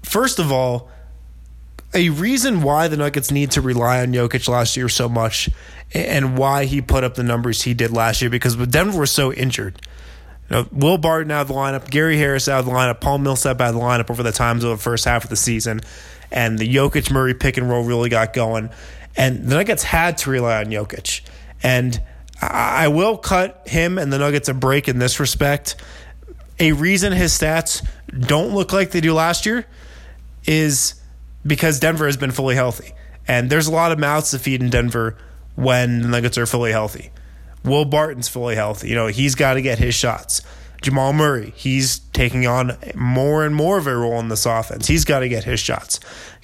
first 0.04 0.40
of 0.40 0.52
all, 0.52 0.90
a 1.94 2.10
reason 2.10 2.62
why 2.62 2.88
the 2.88 2.98
Nuggets 2.98 3.32
need 3.32 3.52
to 3.52 3.62
rely 3.62 4.02
on 4.02 4.08
Jokic 4.08 4.48
last 4.48 4.76
year 4.76 4.90
so 4.90 5.08
much 5.08 5.50
and 5.94 6.38
why 6.38 6.66
he 6.66 6.82
put 6.82 7.04
up 7.04 7.16
the 7.16 7.24
numbers 7.24 7.62
he 7.62 7.74
did 7.74 7.92
last 7.92 8.22
year 8.22 8.30
because 8.30 8.56
Denver 8.56 9.00
was 9.00 9.12
so 9.12 9.32
injured. 9.32 9.82
You 10.50 10.58
know, 10.58 10.68
Will 10.72 10.98
Barton 10.98 11.32
out 11.32 11.44
of 11.44 11.48
the 11.48 11.54
lineup, 11.54 11.90
Gary 11.90 12.18
Harris 12.18 12.48
out 12.48 12.60
of 12.60 12.66
the 12.66 12.72
lineup, 12.72 13.02
Paul 13.02 13.20
Millsap 13.20 13.60
out 13.62 13.70
of 13.70 13.76
the 13.76 13.82
lineup 13.82 14.12
over 14.12 14.22
the 14.22 14.32
times 14.32 14.64
of 14.64 14.72
the 14.72 14.78
first 14.78 15.06
half 15.06 15.24
of 15.24 15.30
the 15.30 15.36
season, 15.36 15.82
and 16.32 16.60
the 16.60 16.76
Jokic 16.76 17.12
Murray 17.12 17.34
pick 17.34 17.58
and 17.58 17.70
roll 17.70 17.84
really 17.84 18.10
got 18.10 18.34
going. 18.34 18.70
And 19.18 19.46
the 19.46 19.56
Nuggets 19.56 19.84
had 19.84 20.18
to 20.20 20.30
rely 20.30 20.60
on 20.60 20.66
Jokic. 20.66 21.22
And 21.64 22.02
I 22.42 22.90
will 22.90 23.18
cut 23.18 23.68
him 23.68 23.98
and 23.98 24.12
the 24.12 24.20
Nuggets 24.20 24.50
a 24.50 24.54
break 24.54 24.88
in 24.88 25.00
this 25.00 25.20
respect. 25.20 25.76
A 26.60 26.74
reason 26.74 27.14
his 27.14 27.32
stats 27.32 27.86
don't 28.18 28.54
look 28.54 28.74
like 28.74 28.92
they 28.92 29.02
do 29.02 29.14
last 29.14 29.46
year 29.46 29.66
is 30.46 30.96
because 31.46 31.80
Denver 31.80 32.06
has 32.06 32.18
been 32.18 32.32
fully 32.32 32.56
healthy. 32.56 32.94
And 33.28 33.50
there's 33.50 33.68
a 33.68 33.72
lot 33.72 33.92
of 33.92 34.00
mouths 34.00 34.32
to 34.32 34.40
feed 34.40 34.62
in 34.62 34.70
Denver 34.70 35.18
when 35.56 36.02
the 36.02 36.08
Nuggets 36.08 36.38
are 36.38 36.46
fully 36.46 36.72
healthy. 36.72 37.12
Will 37.64 37.86
Barton's 37.86 38.28
fully 38.28 38.56
healthy. 38.56 38.90
You 38.90 38.96
know, 38.96 39.08
he's 39.08 39.36
got 39.36 39.56
to 39.56 39.62
get 39.62 39.80
his 39.80 39.96
shots. 39.96 40.42
Jamal 40.82 41.14
Murray, 41.14 41.52
he's 41.56 42.00
taking 42.14 42.46
on 42.46 42.78
more 42.94 43.44
and 43.44 43.56
more 43.56 43.78
of 43.78 43.88
a 43.88 43.96
role 43.96 44.20
in 44.20 44.28
this 44.28 44.46
offense. 44.46 44.88
He's 44.88 45.04
got 45.04 45.20
to 45.20 45.30
get 45.30 45.44
his 45.44 45.60
shots. 45.60 46.00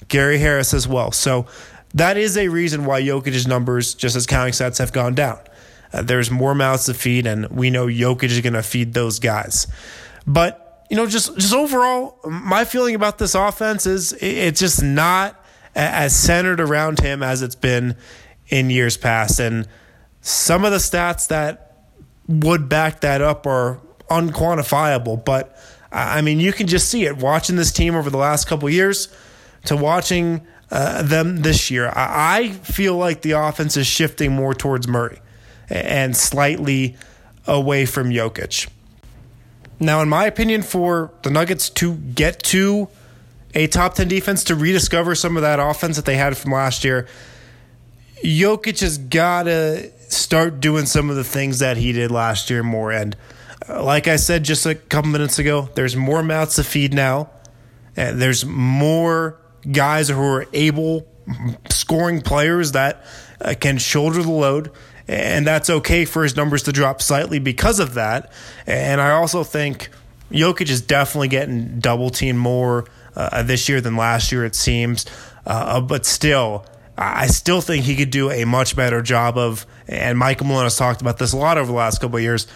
Gary 0.08 0.38
Harris 0.38 0.74
as 0.74 0.88
well. 0.88 1.12
So 1.12 1.46
that 1.94 2.16
is 2.16 2.36
a 2.36 2.48
reason 2.48 2.84
why 2.84 3.02
Jokic's 3.02 3.46
numbers, 3.46 3.94
just 3.94 4.16
as 4.16 4.26
counting 4.26 4.52
stats, 4.52 4.78
have 4.78 4.92
gone 4.92 5.14
down. 5.14 5.38
Uh, 5.92 6.02
there's 6.02 6.30
more 6.30 6.54
mouths 6.54 6.86
to 6.86 6.94
feed, 6.94 7.26
and 7.26 7.48
we 7.50 7.70
know 7.70 7.86
Jokic 7.86 8.24
is 8.24 8.40
going 8.40 8.54
to 8.54 8.62
feed 8.62 8.94
those 8.94 9.18
guys. 9.18 9.66
But 10.26 10.86
you 10.88 10.96
know, 10.96 11.06
just 11.06 11.36
just 11.36 11.54
overall, 11.54 12.18
my 12.24 12.64
feeling 12.64 12.94
about 12.94 13.18
this 13.18 13.34
offense 13.34 13.86
is 13.86 14.12
it's 14.20 14.60
just 14.60 14.82
not 14.82 15.42
as 15.74 16.14
centered 16.14 16.60
around 16.60 17.00
him 17.00 17.22
as 17.22 17.42
it's 17.42 17.54
been 17.54 17.96
in 18.48 18.70
years 18.70 18.96
past, 18.96 19.40
and 19.40 19.68
some 20.20 20.64
of 20.64 20.70
the 20.70 20.78
stats 20.78 21.28
that 21.28 21.86
would 22.28 22.68
back 22.68 23.00
that 23.00 23.20
up 23.20 23.46
are 23.46 23.80
unquantifiable. 24.08 25.22
But 25.24 25.56
I 25.90 26.22
mean, 26.22 26.40
you 26.40 26.52
can 26.52 26.66
just 26.66 26.88
see 26.88 27.04
it 27.04 27.18
watching 27.18 27.56
this 27.56 27.72
team 27.72 27.94
over 27.94 28.08
the 28.08 28.18
last 28.18 28.46
couple 28.46 28.68
years 28.70 29.14
to 29.66 29.76
watching 29.76 30.46
uh, 30.72 31.02
them 31.02 31.42
this 31.42 31.70
year. 31.70 31.92
I 31.94 32.48
feel 32.48 32.96
like 32.96 33.20
the 33.20 33.32
offense 33.32 33.76
is 33.76 33.86
shifting 33.86 34.32
more 34.32 34.54
towards 34.54 34.88
Murray 34.88 35.20
and 35.68 36.16
slightly 36.16 36.96
away 37.46 37.84
from 37.84 38.08
Jokic. 38.08 38.68
Now, 39.78 40.00
in 40.00 40.08
my 40.08 40.24
opinion, 40.24 40.62
for 40.62 41.12
the 41.22 41.30
Nuggets 41.30 41.68
to 41.70 41.94
get 41.94 42.42
to 42.44 42.88
a 43.54 43.66
top 43.66 43.94
10 43.94 44.08
defense 44.08 44.44
to 44.44 44.54
rediscover 44.54 45.14
some 45.14 45.36
of 45.36 45.42
that 45.42 45.60
offense 45.60 45.96
that 45.96 46.06
they 46.06 46.16
had 46.16 46.38
from 46.38 46.52
last 46.52 46.84
year, 46.84 47.06
Jokic 48.24 48.80
has 48.80 48.96
got 48.96 49.42
to 49.42 49.90
start 50.10 50.60
doing 50.60 50.86
some 50.86 51.10
of 51.10 51.16
the 51.16 51.24
things 51.24 51.58
that 51.58 51.76
he 51.76 51.92
did 51.92 52.10
last 52.10 52.48
year 52.48 52.62
more. 52.62 52.92
And 52.92 53.14
uh, 53.68 53.84
like 53.84 54.08
I 54.08 54.16
said 54.16 54.44
just 54.44 54.64
a 54.64 54.74
couple 54.74 55.10
minutes 55.10 55.38
ago, 55.38 55.68
there's 55.74 55.96
more 55.96 56.22
mouths 56.22 56.56
to 56.56 56.64
feed 56.64 56.94
now. 56.94 57.28
And 57.94 58.22
there's 58.22 58.46
more 58.46 59.36
guys 59.70 60.08
who 60.08 60.20
are 60.20 60.46
able 60.52 61.06
scoring 61.70 62.20
players 62.20 62.72
that 62.72 63.04
uh, 63.40 63.54
can 63.58 63.78
shoulder 63.78 64.22
the 64.22 64.30
load 64.30 64.70
and 65.08 65.46
that's 65.46 65.68
okay 65.68 66.04
for 66.04 66.22
his 66.22 66.36
numbers 66.36 66.62
to 66.64 66.72
drop 66.72 67.02
slightly 67.02 67.38
because 67.38 67.80
of 67.80 67.94
that. 67.94 68.32
And 68.66 69.00
I 69.00 69.10
also 69.10 69.44
think 69.44 69.90
Jokic 70.30 70.70
is 70.70 70.80
definitely 70.80 71.28
getting 71.28 71.80
double 71.80 72.10
teamed 72.10 72.38
more 72.38 72.86
uh, 73.14 73.42
this 73.42 73.68
year 73.68 73.80
than 73.80 73.96
last 73.96 74.32
year, 74.32 74.44
it 74.44 74.54
seems. 74.54 75.06
Uh, 75.44 75.80
but 75.80 76.06
still, 76.06 76.64
I 76.96 77.26
still 77.26 77.60
think 77.60 77.84
he 77.84 77.96
could 77.96 78.10
do 78.10 78.30
a 78.30 78.44
much 78.44 78.76
better 78.76 79.02
job 79.02 79.36
of, 79.36 79.66
and 79.88 80.18
Michael 80.18 80.46
Malone 80.46 80.64
has 80.64 80.76
talked 80.76 81.00
about 81.00 81.18
this 81.18 81.32
a 81.32 81.36
lot 81.36 81.58
over 81.58 81.66
the 81.66 81.76
last 81.76 82.00
couple 82.00 82.16
of 82.16 82.22
years, 82.22 82.46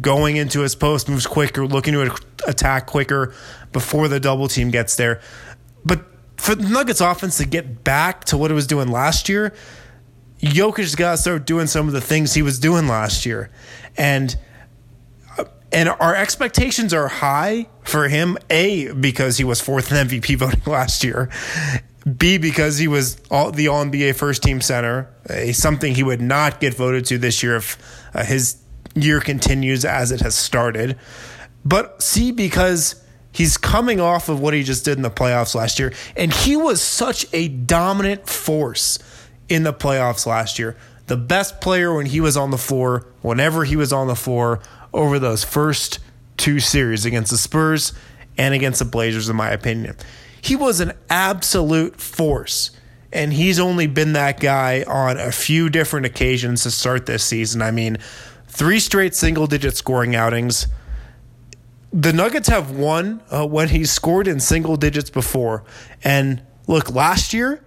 going 0.00 0.36
into 0.36 0.60
his 0.60 0.74
post 0.74 1.08
moves 1.08 1.26
quicker, 1.26 1.66
looking 1.66 1.94
to 1.94 2.14
attack 2.46 2.86
quicker 2.86 3.34
before 3.72 4.06
the 4.08 4.20
double 4.20 4.46
team 4.46 4.70
gets 4.70 4.94
there. 4.96 5.20
But 5.84 6.04
for 6.42 6.56
the 6.56 6.68
Nuggets 6.68 7.00
offense 7.00 7.36
to 7.36 7.46
get 7.46 7.84
back 7.84 8.24
to 8.24 8.36
what 8.36 8.50
it 8.50 8.54
was 8.54 8.66
doing 8.66 8.88
last 8.88 9.28
year, 9.28 9.54
Jokic's 10.40 10.96
got 10.96 11.12
to 11.12 11.16
start 11.16 11.46
doing 11.46 11.68
some 11.68 11.86
of 11.86 11.94
the 11.94 12.00
things 12.00 12.34
he 12.34 12.42
was 12.42 12.58
doing 12.58 12.88
last 12.88 13.24
year, 13.24 13.48
and 13.96 14.36
and 15.70 15.88
our 15.88 16.16
expectations 16.16 16.92
are 16.92 17.06
high 17.06 17.68
for 17.84 18.08
him. 18.08 18.36
A 18.50 18.92
because 18.92 19.38
he 19.38 19.44
was 19.44 19.60
fourth 19.60 19.92
in 19.92 20.08
MVP 20.08 20.36
voting 20.38 20.62
last 20.66 21.04
year. 21.04 21.30
B 22.18 22.38
because 22.38 22.76
he 22.76 22.88
was 22.88 23.22
all, 23.30 23.52
the 23.52 23.68
All 23.68 23.84
NBA 23.84 24.16
first 24.16 24.42
team 24.42 24.60
center, 24.60 25.08
a, 25.30 25.52
something 25.52 25.94
he 25.94 26.02
would 26.02 26.20
not 26.20 26.58
get 26.58 26.74
voted 26.74 27.04
to 27.06 27.18
this 27.18 27.44
year 27.44 27.54
if 27.54 27.78
uh, 28.14 28.24
his 28.24 28.56
year 28.96 29.20
continues 29.20 29.84
as 29.84 30.10
it 30.10 30.20
has 30.22 30.34
started. 30.34 30.98
But 31.64 32.02
C 32.02 32.32
because 32.32 33.01
he's 33.32 33.56
coming 33.56 34.00
off 34.00 34.28
of 34.28 34.40
what 34.40 34.54
he 34.54 34.62
just 34.62 34.84
did 34.84 34.96
in 34.96 35.02
the 35.02 35.10
playoffs 35.10 35.54
last 35.54 35.78
year, 35.78 35.92
and 36.16 36.32
he 36.32 36.56
was 36.56 36.80
such 36.80 37.26
a 37.32 37.48
dominant 37.48 38.28
force 38.28 38.98
in 39.48 39.64
the 39.64 39.72
playoffs 39.72 40.26
last 40.26 40.58
year. 40.58 40.76
The 41.06 41.16
best 41.16 41.60
player 41.60 41.94
when 41.94 42.06
he 42.06 42.20
was 42.20 42.36
on 42.36 42.50
the 42.50 42.58
floor, 42.58 43.06
whenever 43.22 43.64
he 43.64 43.76
was 43.76 43.92
on 43.92 44.06
the 44.06 44.14
floor 44.14 44.60
over 44.92 45.18
those 45.18 45.44
first 45.44 45.98
two 46.36 46.60
series 46.60 47.04
against 47.04 47.30
the 47.30 47.36
Spurs 47.36 47.92
and 48.38 48.54
against 48.54 48.78
the 48.78 48.84
Blazers, 48.84 49.28
in 49.28 49.36
my 49.36 49.50
opinion. 49.50 49.96
He 50.40 50.56
was 50.56 50.80
an 50.80 50.92
absolute 51.10 52.00
force. 52.00 52.70
And 53.12 53.32
he's 53.32 53.58
only 53.60 53.86
been 53.86 54.14
that 54.14 54.40
guy 54.40 54.84
on 54.84 55.18
a 55.18 55.30
few 55.30 55.68
different 55.68 56.06
occasions 56.06 56.62
to 56.62 56.70
start 56.70 57.04
this 57.04 57.22
season. 57.22 57.60
I 57.60 57.70
mean, 57.70 57.98
three 58.48 58.80
straight 58.80 59.14
single 59.14 59.46
digit 59.46 59.76
scoring 59.76 60.16
outings. 60.16 60.66
The 61.92 62.12
Nuggets 62.12 62.48
have 62.48 62.70
won 62.70 63.22
uh, 63.30 63.46
when 63.46 63.68
he 63.68 63.84
scored 63.84 64.26
in 64.26 64.40
single 64.40 64.76
digits 64.76 65.10
before. 65.10 65.64
And 66.02 66.42
look, 66.66 66.90
last 66.90 67.34
year, 67.34 67.62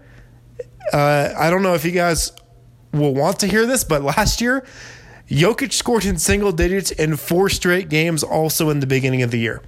uh, 0.92 1.34
I 1.38 1.50
don't 1.50 1.62
know 1.62 1.76
if 1.76 1.86
you 1.86 1.92
guys 1.92 2.32
will 2.92 3.14
want 3.14 3.40
to 3.40 3.48
hear 3.48 3.66
this, 3.66 3.84
but 3.84 4.02
last 4.02 4.42
year, 4.42 4.66
Jokic 5.30 5.74
scored 5.74 6.06
in 6.06 6.18
single 6.18 6.52
digits 6.52 6.92
in 6.92 7.18
four 7.18 7.50
straight 7.50 7.90
games, 7.90 8.24
also 8.24 8.70
in 8.70 8.80
the 8.80 8.88
beginning 8.88 9.22
of 9.22 9.32
the 9.32 9.40
year. 9.40 9.62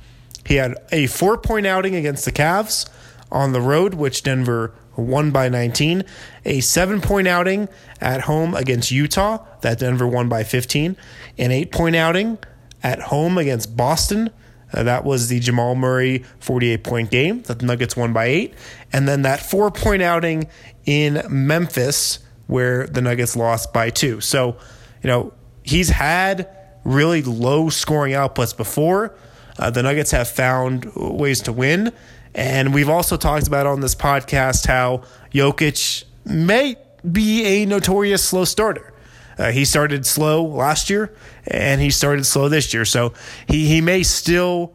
He 0.46 0.56
had 0.56 0.76
a 0.92 1.08
four 1.08 1.38
point 1.38 1.66
outing 1.66 1.96
against 1.96 2.26
the 2.26 2.32
Cavs 2.32 2.90
on 3.32 3.52
the 3.52 3.62
road, 3.62 3.96
which 3.96 4.24
Denver 4.24 4.74
won 4.96 5.32
by 5.32 5.50
19, 5.50 6.04
a 6.46 6.60
seven 6.62 7.02
point 7.02 7.28
outing 7.28 7.70
at 8.00 8.22
home 8.22 8.56
against 8.56 8.92
Utah, 8.92 9.46
that 9.62 9.80
Denver 9.80 10.08
won 10.08 10.30
by 10.30 10.44
15, 10.44 10.96
an 11.38 11.52
eight 11.52 11.72
point 11.72 11.96
outing 11.96 12.38
at 12.84 13.02
home 13.04 13.38
against 13.38 13.76
Boston. 13.76 14.30
Uh, 14.78 14.84
that 14.84 15.04
was 15.04 15.28
the 15.28 15.40
Jamal 15.40 15.74
Murray 15.74 16.24
48 16.40 16.84
point 16.84 17.10
game 17.10 17.42
that 17.44 17.58
the 17.58 17.66
Nuggets 17.66 17.98
won 17.98 18.14
by 18.14 18.26
eight. 18.26 18.54
And 18.94 19.08
then 19.08 19.24
that 19.24 19.40
four 19.40 19.72
point 19.72 20.04
outing 20.04 20.48
in 20.86 21.24
Memphis 21.30 22.20
where 22.46 22.86
the 22.86 23.02
Nuggets 23.02 23.36
lost 23.36 23.74
by 23.74 23.90
two. 23.90 24.22
So, 24.22 24.56
you 25.02 25.08
know, 25.08 25.34
he's 25.64 25.90
had 25.90 26.48
really 26.84 27.24
low 27.24 27.70
scoring 27.70 28.14
outputs 28.14 28.56
before. 28.56 29.16
Uh, 29.58 29.72
the 29.72 29.82
Nuggets 29.82 30.12
have 30.12 30.30
found 30.30 30.94
ways 30.96 31.42
to 31.42 31.52
win. 31.52 31.92
And 32.36 32.72
we've 32.72 32.90
also 32.90 33.18
talked 33.18 33.48
about 33.48 33.66
on 33.66 33.82
this 33.82 33.96
podcast 33.96 34.68
how 34.68 35.02
Jokic 35.34 36.04
may 36.24 36.76
be 37.12 37.44
a 37.46 37.66
notorious 37.66 38.24
slow 38.24 38.46
starter. 38.46 38.94
Uh, 39.38 39.52
he 39.52 39.66
started 39.66 40.06
slow 40.06 40.44
last 40.44 40.90
year 40.90 41.14
and 41.46 41.80
he 41.80 41.90
started 41.90 42.26
slow 42.26 42.50
this 42.50 42.74
year. 42.74 42.86
So 42.86 43.14
he, 43.48 43.68
he 43.68 43.82
may 43.82 44.04
still 44.04 44.74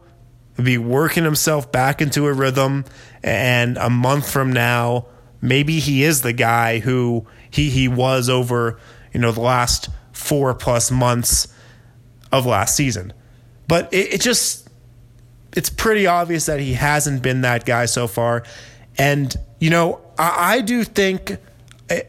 be 0.61 0.77
working 0.77 1.23
himself 1.23 1.71
back 1.71 2.01
into 2.01 2.27
a 2.27 2.33
rhythm. 2.33 2.85
And 3.23 3.77
a 3.77 3.89
month 3.89 4.29
from 4.29 4.51
now, 4.53 5.07
maybe 5.41 5.79
he 5.79 6.03
is 6.03 6.21
the 6.21 6.33
guy 6.33 6.79
who 6.79 7.25
he, 7.49 7.69
he 7.69 7.87
was 7.87 8.29
over, 8.29 8.79
you 9.13 9.19
know, 9.19 9.31
the 9.31 9.41
last 9.41 9.89
four 10.11 10.53
plus 10.53 10.91
months 10.91 11.47
of 12.31 12.45
last 12.45 12.75
season. 12.75 13.13
But 13.67 13.93
it, 13.93 14.15
it 14.15 14.21
just, 14.21 14.69
it's 15.55 15.69
pretty 15.69 16.07
obvious 16.07 16.45
that 16.47 16.59
he 16.59 16.73
hasn't 16.73 17.21
been 17.21 17.41
that 17.41 17.65
guy 17.65 17.85
so 17.85 18.07
far. 18.07 18.43
And, 18.97 19.35
you 19.59 19.69
know, 19.69 20.01
I, 20.17 20.55
I 20.55 20.61
do 20.61 20.83
think 20.83 21.37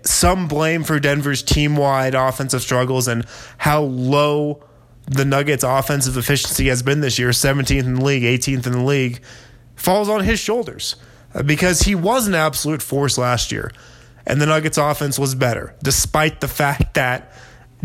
some 0.04 0.48
blame 0.48 0.84
for 0.84 0.98
Denver's 1.00 1.42
team 1.42 1.76
wide 1.76 2.14
offensive 2.14 2.62
struggles 2.62 3.08
and 3.08 3.26
how 3.58 3.82
low 3.82 4.62
the 5.06 5.24
Nuggets' 5.24 5.64
offensive 5.64 6.16
efficiency 6.16 6.68
has 6.68 6.82
been 6.82 7.00
this 7.00 7.18
year 7.18 7.30
17th 7.30 7.78
in 7.78 7.94
the 7.96 8.04
league, 8.04 8.22
18th 8.22 8.66
in 8.66 8.72
the 8.72 8.82
league 8.82 9.20
falls 9.76 10.08
on 10.08 10.24
his 10.24 10.38
shoulders 10.40 10.96
uh, 11.34 11.42
because 11.42 11.82
he 11.82 11.94
was 11.94 12.26
an 12.26 12.34
absolute 12.34 12.82
force 12.82 13.18
last 13.18 13.52
year. 13.52 13.70
And 14.26 14.40
the 14.40 14.46
Nuggets' 14.46 14.78
offense 14.78 15.18
was 15.18 15.34
better, 15.34 15.74
despite 15.82 16.40
the 16.40 16.48
fact 16.48 16.94
that 16.94 17.32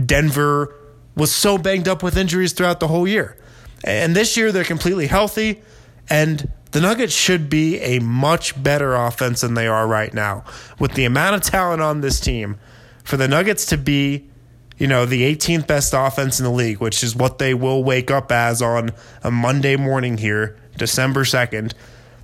Denver 0.04 0.74
was 1.16 1.34
so 1.34 1.58
banged 1.58 1.90
up 1.90 2.02
with 2.02 2.16
injuries 2.16 2.54
throughout 2.54 2.80
the 2.80 2.88
whole 2.88 3.08
year. 3.08 3.36
And 3.84 4.16
this 4.16 4.38
year, 4.38 4.52
they're 4.54 4.64
completely 4.64 5.08
healthy. 5.08 5.62
And 6.10 6.50
the 6.72 6.82
Nuggets 6.82 7.14
should 7.14 7.50
be 7.50 7.80
a 7.80 8.00
much 8.00 8.62
better 8.62 8.96
offense 8.96 9.42
than 9.42 9.56
they 9.56 9.68
are 9.68 9.88
right 9.88 10.14
now. 10.14 10.44
With 10.80 10.94
the 10.94 11.06
amount 11.06 11.36
of 11.36 11.42
talent 11.42 11.82
on 11.82 12.02
this 12.02 12.20
team, 12.20 12.60
for 13.04 13.18
the 13.18 13.28
Nuggets 13.28 13.66
to 13.68 13.78
be, 13.78 14.30
you 14.78 14.88
know, 14.88 15.06
the 15.06 15.24
18th 15.36 15.66
best 15.66 15.94
offense 15.96 16.40
in 16.40 16.44
the 16.44 16.52
league, 16.52 16.80
which 16.80 17.04
is 17.04 17.16
what 17.16 17.40
they 17.40 17.54
will 17.54 17.84
wake 17.84 18.12
up 18.12 18.32
as 18.32 18.62
on 18.62 18.92
a 19.24 19.32
Monday 19.32 19.76
morning 19.76 20.18
here, 20.18 20.58
December 20.78 21.24
2nd, 21.24 21.74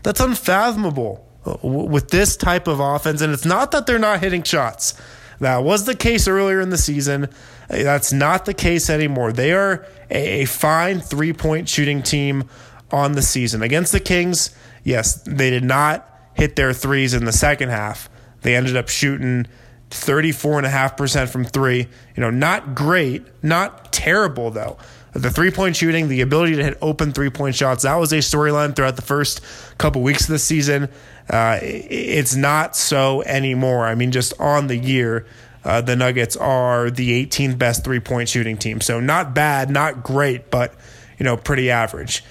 that's 0.03 0.19
unfathomable 0.19 1.27
uh, 1.45 1.57
with 1.67 2.09
this 2.09 2.37
type 2.37 2.67
of 2.67 2.79
offense. 2.79 3.21
And 3.21 3.33
it's 3.33 3.45
not 3.45 3.71
that 3.71 3.87
they're 3.87 3.97
not 3.97 4.19
hitting 4.19 4.43
shots. 4.43 4.93
That 5.39 5.63
was 5.63 5.85
the 5.85 5.95
case 5.95 6.27
earlier 6.27 6.61
in 6.61 6.69
the 6.69 6.77
season. 6.77 7.29
That's 7.67 8.13
not 8.13 8.45
the 8.45 8.53
case 8.53 8.89
anymore. 8.89 9.33
They 9.33 9.51
are 9.51 9.85
a 10.09 10.45
fine 10.45 11.01
three 11.01 11.33
point 11.33 11.67
shooting 11.67 12.03
team 12.03 12.47
on 12.91 13.13
the 13.13 13.21
season. 13.21 13.61
Against 13.61 13.91
the 13.91 13.99
Kings, 13.99 14.55
yes, 14.83 15.21
they 15.25 15.49
did 15.49 15.63
not 15.63 16.09
hit 16.33 16.55
their 16.55 16.73
threes 16.73 17.13
in 17.13 17.25
the 17.25 17.31
second 17.31 17.69
half. 17.69 18.09
They 18.41 18.55
ended 18.55 18.77
up 18.77 18.89
shooting 18.89 19.47
34.5% 19.89 21.29
from 21.29 21.45
three. 21.45 21.87
You 22.15 22.21
know, 22.21 22.29
not 22.29 22.75
great, 22.75 23.23
not 23.43 23.91
terrible, 23.91 24.51
though. 24.51 24.77
The 25.13 25.31
three 25.31 25.49
point 25.49 25.77
shooting, 25.77 26.09
the 26.09 26.19
ability 26.19 26.57
to 26.57 26.63
hit 26.63 26.77
open 26.81 27.13
three 27.13 27.29
point 27.29 27.55
shots, 27.55 27.83
that 27.83 27.95
was 27.95 28.11
a 28.11 28.17
storyline 28.17 28.75
throughout 28.75 28.97
the 28.97 29.01
first 29.01 29.39
couple 29.77 30.01
weeks 30.01 30.23
of 30.23 30.27
the 30.27 30.39
season. 30.39 30.89
Uh, 31.29 31.57
it's 31.61 32.35
not 32.35 32.75
so 32.75 33.23
anymore. 33.23 33.85
I 33.85 33.95
mean, 33.95 34.11
just 34.11 34.33
on 34.41 34.67
the 34.67 34.75
year, 34.75 35.25
uh, 35.63 35.79
the 35.79 35.95
Nuggets 35.95 36.35
are 36.35 36.91
the 36.91 37.25
18th 37.25 37.57
best 37.57 37.85
three 37.85 38.01
point 38.01 38.27
shooting 38.27 38.57
team. 38.57 38.81
So 38.81 38.99
not 38.99 39.33
bad, 39.33 39.69
not 39.69 40.03
great, 40.03 40.51
but 40.51 40.75
you 41.17 41.23
know, 41.23 41.37
pretty 41.37 41.71
average. 41.71 42.21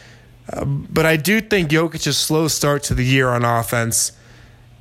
But 0.52 1.06
I 1.06 1.16
do 1.16 1.40
think 1.40 1.70
Jokic's 1.70 2.16
slow 2.16 2.48
start 2.48 2.82
to 2.84 2.94
the 2.94 3.04
year 3.04 3.28
on 3.28 3.44
offense, 3.44 4.12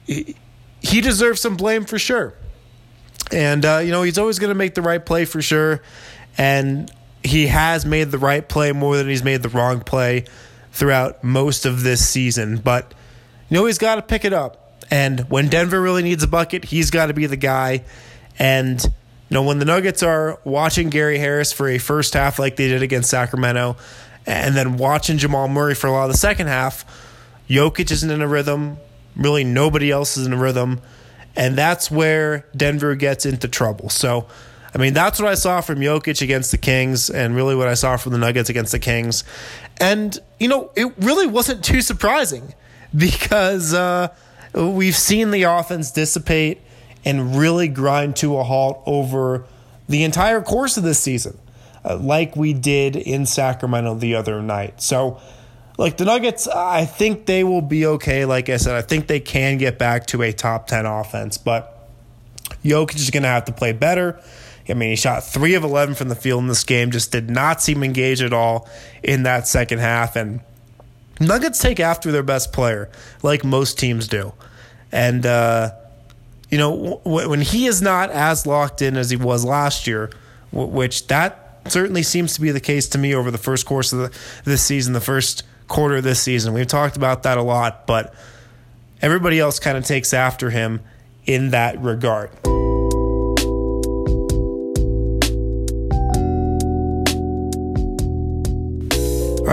he, 0.05 0.35
he 0.81 1.01
deserves 1.01 1.41
some 1.41 1.55
blame 1.55 1.85
for 1.85 1.97
sure. 1.97 2.33
And 3.31 3.65
uh, 3.65 3.77
you 3.77 3.91
know, 3.91 4.03
he's 4.03 4.17
always 4.17 4.39
going 4.39 4.49
to 4.49 4.55
make 4.55 4.75
the 4.75 4.81
right 4.81 5.03
play 5.03 5.25
for 5.25 5.41
sure, 5.41 5.81
and 6.37 6.91
he 7.23 7.47
has 7.47 7.85
made 7.85 8.11
the 8.11 8.17
right 8.17 8.47
play 8.47 8.73
more 8.73 8.97
than 8.97 9.07
he's 9.07 9.23
made 9.23 9.41
the 9.41 9.49
wrong 9.49 9.79
play 9.79 10.25
throughout 10.73 11.23
most 11.23 11.65
of 11.65 11.83
this 11.83 12.07
season. 12.07 12.57
But 12.57 12.93
you 13.49 13.57
know, 13.57 13.65
he's 13.65 13.77
got 13.77 13.95
to 13.95 14.01
pick 14.01 14.25
it 14.25 14.33
up. 14.33 14.83
And 14.91 15.21
when 15.29 15.47
Denver 15.47 15.81
really 15.81 16.03
needs 16.03 16.21
a 16.23 16.27
bucket, 16.27 16.65
he's 16.65 16.91
got 16.91 17.07
to 17.07 17.13
be 17.13 17.25
the 17.25 17.37
guy. 17.37 17.85
And 18.37 18.83
you 18.83 18.89
know, 19.35 19.43
when 19.43 19.59
the 19.59 19.65
Nuggets 19.65 20.03
are 20.03 20.39
watching 20.43 20.89
Gary 20.89 21.17
Harris 21.17 21.53
for 21.53 21.69
a 21.69 21.77
first 21.77 22.13
half 22.13 22.37
like 22.39 22.57
they 22.57 22.67
did 22.67 22.83
against 22.83 23.09
Sacramento, 23.09 23.77
and 24.25 24.55
then 24.55 24.77
watching 24.77 25.17
Jamal 25.17 25.47
Murray 25.47 25.75
for 25.75 25.87
a 25.87 25.91
lot 25.91 26.05
of 26.05 26.11
the 26.11 26.17
second 26.17 26.47
half, 26.47 26.85
Jokic 27.49 27.91
isn't 27.91 28.09
in 28.09 28.21
a 28.21 28.27
rhythm. 28.27 28.77
Really, 29.15 29.43
nobody 29.43 29.91
else 29.91 30.17
is 30.17 30.25
in 30.25 30.33
a 30.33 30.37
rhythm. 30.37 30.81
And 31.35 31.55
that's 31.55 31.89
where 31.89 32.45
Denver 32.55 32.95
gets 32.95 33.25
into 33.25 33.47
trouble. 33.47 33.89
So, 33.89 34.27
I 34.73 34.77
mean, 34.77 34.93
that's 34.93 35.19
what 35.19 35.29
I 35.29 35.35
saw 35.35 35.61
from 35.61 35.79
Jokic 35.79 36.21
against 36.21 36.51
the 36.51 36.57
Kings, 36.57 37.09
and 37.09 37.35
really 37.35 37.55
what 37.55 37.67
I 37.67 37.73
saw 37.73 37.97
from 37.97 38.11
the 38.11 38.17
Nuggets 38.17 38.49
against 38.49 38.71
the 38.71 38.79
Kings. 38.79 39.23
And, 39.77 40.17
you 40.39 40.47
know, 40.47 40.71
it 40.75 40.93
really 40.99 41.27
wasn't 41.27 41.63
too 41.63 41.81
surprising 41.81 42.53
because 42.95 43.73
uh, 43.73 44.09
we've 44.53 44.95
seen 44.95 45.31
the 45.31 45.43
offense 45.43 45.91
dissipate 45.91 46.61
and 47.05 47.35
really 47.35 47.67
grind 47.67 48.15
to 48.17 48.37
a 48.37 48.43
halt 48.43 48.81
over 48.85 49.45
the 49.89 50.03
entire 50.03 50.41
course 50.41 50.77
of 50.77 50.83
this 50.83 50.99
season, 50.99 51.37
uh, 51.85 51.97
like 51.97 52.35
we 52.35 52.53
did 52.53 52.95
in 52.95 53.25
Sacramento 53.25 53.95
the 53.95 54.15
other 54.15 54.41
night. 54.41 54.81
So, 54.81 55.19
like 55.77 55.97
the 55.97 56.05
Nuggets, 56.05 56.47
I 56.47 56.85
think 56.85 57.25
they 57.25 57.43
will 57.43 57.61
be 57.61 57.85
okay. 57.85 58.25
Like 58.25 58.49
I 58.49 58.57
said, 58.57 58.75
I 58.75 58.81
think 58.81 59.07
they 59.07 59.19
can 59.19 59.57
get 59.57 59.79
back 59.79 60.05
to 60.07 60.21
a 60.21 60.31
top 60.31 60.67
10 60.67 60.85
offense, 60.85 61.37
but 61.37 61.89
Jokic 62.63 62.95
is 62.95 63.09
going 63.09 63.23
to 63.23 63.29
have 63.29 63.45
to 63.45 63.51
play 63.51 63.73
better. 63.73 64.21
I 64.69 64.75
mean, 64.75 64.91
he 64.91 64.95
shot 64.95 65.23
three 65.23 65.55
of 65.55 65.63
11 65.63 65.95
from 65.95 66.09
the 66.09 66.15
field 66.15 66.41
in 66.41 66.47
this 66.47 66.63
game, 66.63 66.91
just 66.91 67.11
did 67.11 67.29
not 67.29 67.61
seem 67.61 67.83
engaged 67.83 68.21
at 68.21 68.33
all 68.33 68.69
in 69.01 69.23
that 69.23 69.47
second 69.47 69.79
half. 69.79 70.15
And 70.15 70.39
Nuggets 71.19 71.59
take 71.59 71.79
after 71.79 72.11
their 72.11 72.23
best 72.23 72.53
player, 72.53 72.89
like 73.23 73.43
most 73.43 73.77
teams 73.77 74.07
do. 74.07 74.31
And, 74.91 75.25
uh, 75.25 75.71
you 76.49 76.57
know, 76.57 77.01
when 77.03 77.41
he 77.41 77.65
is 77.65 77.81
not 77.81 78.09
as 78.11 78.45
locked 78.45 78.81
in 78.81 78.95
as 78.95 79.09
he 79.09 79.17
was 79.17 79.43
last 79.43 79.87
year, 79.87 80.11
which 80.51 81.07
that 81.07 81.42
certainly 81.67 82.03
seems 82.03 82.33
to 82.35 82.41
be 82.41 82.51
the 82.51 82.59
case 82.59 82.87
to 82.89 82.97
me 82.97 83.15
over 83.15 83.31
the 83.31 83.37
first 83.37 83.65
course 83.65 83.93
of 83.93 83.99
the, 83.99 84.19
this 84.43 84.63
season, 84.63 84.93
the 84.93 85.01
first 85.01 85.43
quarter 85.67 85.97
of 85.97 86.03
this 86.03 86.21
season. 86.21 86.53
We've 86.53 86.67
talked 86.67 86.97
about 86.97 87.23
that 87.23 87.37
a 87.37 87.43
lot, 87.43 87.87
but 87.87 88.13
everybody 89.01 89.39
else 89.39 89.59
kind 89.59 89.77
of 89.77 89.85
takes 89.85 90.13
after 90.13 90.49
him 90.49 90.81
in 91.25 91.51
that 91.51 91.81
regard. 91.81 92.29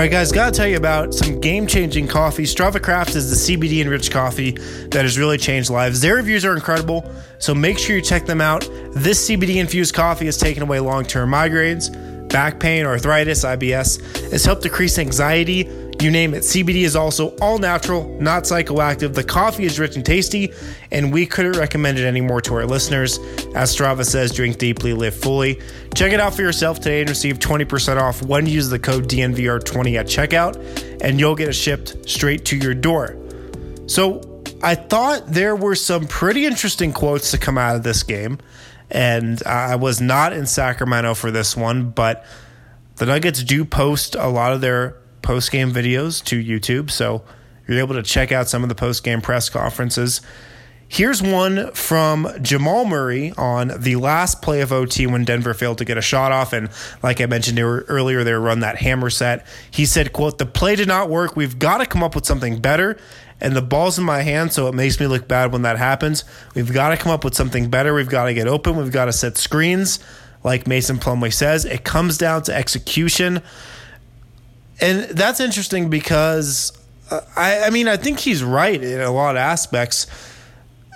All 0.00 0.04
right, 0.04 0.10
guys, 0.10 0.32
gotta 0.32 0.50
tell 0.50 0.66
you 0.66 0.78
about 0.78 1.12
some 1.12 1.42
game 1.42 1.66
changing 1.66 2.08
coffee. 2.08 2.44
Strava 2.44 2.82
Craft 2.82 3.14
is 3.16 3.28
the 3.28 3.54
CBD 3.54 3.82
enriched 3.82 4.10
coffee 4.10 4.52
that 4.52 5.02
has 5.02 5.18
really 5.18 5.36
changed 5.36 5.68
lives. 5.68 6.00
Their 6.00 6.14
reviews 6.14 6.42
are 6.42 6.54
incredible, 6.54 7.04
so 7.38 7.54
make 7.54 7.78
sure 7.78 7.96
you 7.96 8.00
check 8.00 8.24
them 8.24 8.40
out. 8.40 8.66
This 8.94 9.28
CBD 9.28 9.56
infused 9.56 9.94
coffee 9.94 10.24
has 10.24 10.38
taken 10.38 10.62
away 10.62 10.80
long 10.80 11.04
term 11.04 11.30
migraines, 11.30 11.90
back 12.30 12.58
pain, 12.58 12.86
arthritis, 12.86 13.44
IBS. 13.44 14.32
It's 14.32 14.46
helped 14.46 14.62
decrease 14.62 14.98
anxiety 14.98 15.64
you 16.02 16.10
name 16.10 16.34
it. 16.34 16.42
CBD 16.42 16.82
is 16.82 16.96
also 16.96 17.36
all 17.40 17.58
natural, 17.58 18.18
not 18.20 18.44
psychoactive. 18.44 19.14
The 19.14 19.24
coffee 19.24 19.64
is 19.64 19.78
rich 19.78 19.96
and 19.96 20.04
tasty, 20.04 20.52
and 20.90 21.12
we 21.12 21.26
couldn't 21.26 21.58
recommend 21.58 21.98
it 21.98 22.06
anymore 22.06 22.40
to 22.42 22.54
our 22.54 22.66
listeners. 22.66 23.18
As 23.54 23.74
Strava 23.74 24.04
says, 24.04 24.32
drink 24.32 24.58
deeply, 24.58 24.92
live 24.92 25.14
fully. 25.14 25.60
Check 25.94 26.12
it 26.12 26.20
out 26.20 26.34
for 26.34 26.42
yourself 26.42 26.78
today 26.78 27.00
and 27.00 27.08
receive 27.10 27.38
20% 27.38 28.00
off 28.00 28.22
when 28.22 28.46
you 28.46 28.52
use 28.52 28.68
the 28.68 28.78
code 28.78 29.08
DNVR20 29.08 29.98
at 29.98 30.06
checkout, 30.06 31.00
and 31.02 31.20
you'll 31.20 31.34
get 31.34 31.48
it 31.48 31.54
shipped 31.54 32.08
straight 32.08 32.44
to 32.46 32.56
your 32.56 32.74
door. 32.74 33.16
So, 33.86 34.22
I 34.62 34.74
thought 34.74 35.26
there 35.26 35.56
were 35.56 35.74
some 35.74 36.06
pretty 36.06 36.44
interesting 36.44 36.92
quotes 36.92 37.30
to 37.30 37.38
come 37.38 37.56
out 37.56 37.76
of 37.76 37.82
this 37.82 38.02
game, 38.02 38.38
and 38.90 39.42
I 39.44 39.76
was 39.76 40.00
not 40.00 40.32
in 40.32 40.46
Sacramento 40.46 41.14
for 41.14 41.30
this 41.30 41.56
one, 41.56 41.90
but 41.90 42.26
the 42.96 43.06
Nuggets 43.06 43.42
do 43.42 43.64
post 43.64 44.14
a 44.16 44.28
lot 44.28 44.52
of 44.52 44.60
their 44.60 44.96
post 45.22 45.50
game 45.50 45.72
videos 45.72 46.22
to 46.24 46.42
YouTube. 46.42 46.90
So 46.90 47.22
you're 47.66 47.78
able 47.78 47.94
to 47.94 48.02
check 48.02 48.32
out 48.32 48.48
some 48.48 48.62
of 48.62 48.68
the 48.68 48.74
post 48.74 49.04
game 49.04 49.20
press 49.20 49.48
conferences. 49.48 50.20
Here's 50.92 51.22
one 51.22 51.70
from 51.72 52.28
Jamal 52.42 52.84
Murray 52.84 53.32
on 53.38 53.70
the 53.78 53.94
last 53.94 54.42
play 54.42 54.60
of 54.60 54.72
OT 54.72 55.06
when 55.06 55.24
Denver 55.24 55.54
failed 55.54 55.78
to 55.78 55.84
get 55.84 55.96
a 55.96 56.02
shot 56.02 56.32
off. 56.32 56.52
And 56.52 56.68
like 57.00 57.20
I 57.20 57.26
mentioned 57.26 57.60
earlier, 57.60 58.24
they 58.24 58.32
run 58.32 58.58
that 58.60 58.78
hammer 58.78 59.08
set. 59.08 59.46
He 59.70 59.86
said, 59.86 60.12
quote, 60.12 60.38
the 60.38 60.46
play 60.46 60.74
did 60.74 60.88
not 60.88 61.08
work. 61.08 61.36
We've 61.36 61.56
got 61.56 61.78
to 61.78 61.86
come 61.86 62.02
up 62.02 62.16
with 62.16 62.26
something 62.26 62.60
better. 62.60 62.98
And 63.40 63.54
the 63.54 63.62
ball's 63.62 64.00
in 64.00 64.04
my 64.04 64.22
hand, 64.22 64.52
so 64.52 64.66
it 64.66 64.74
makes 64.74 64.98
me 64.98 65.06
look 65.06 65.28
bad 65.28 65.52
when 65.52 65.62
that 65.62 65.78
happens. 65.78 66.24
We've 66.56 66.72
got 66.72 66.88
to 66.88 66.96
come 66.96 67.12
up 67.12 67.22
with 67.22 67.36
something 67.36 67.70
better. 67.70 67.94
We've 67.94 68.08
got 68.08 68.24
to 68.24 68.34
get 68.34 68.48
open. 68.48 68.76
We've 68.76 68.90
got 68.90 69.04
to 69.04 69.12
set 69.12 69.38
screens. 69.38 70.00
Like 70.42 70.66
Mason 70.66 70.98
Plumlee 70.98 71.32
says, 71.32 71.64
it 71.64 71.84
comes 71.84 72.18
down 72.18 72.42
to 72.42 72.54
execution. 72.54 73.42
And 74.80 75.04
that's 75.10 75.40
interesting 75.40 75.90
because 75.90 76.72
uh, 77.10 77.20
I, 77.36 77.64
I 77.64 77.70
mean, 77.70 77.88
I 77.88 77.96
think 77.96 78.18
he's 78.20 78.42
right 78.42 78.82
in 78.82 79.00
a 79.00 79.10
lot 79.10 79.36
of 79.36 79.40
aspects. 79.40 80.06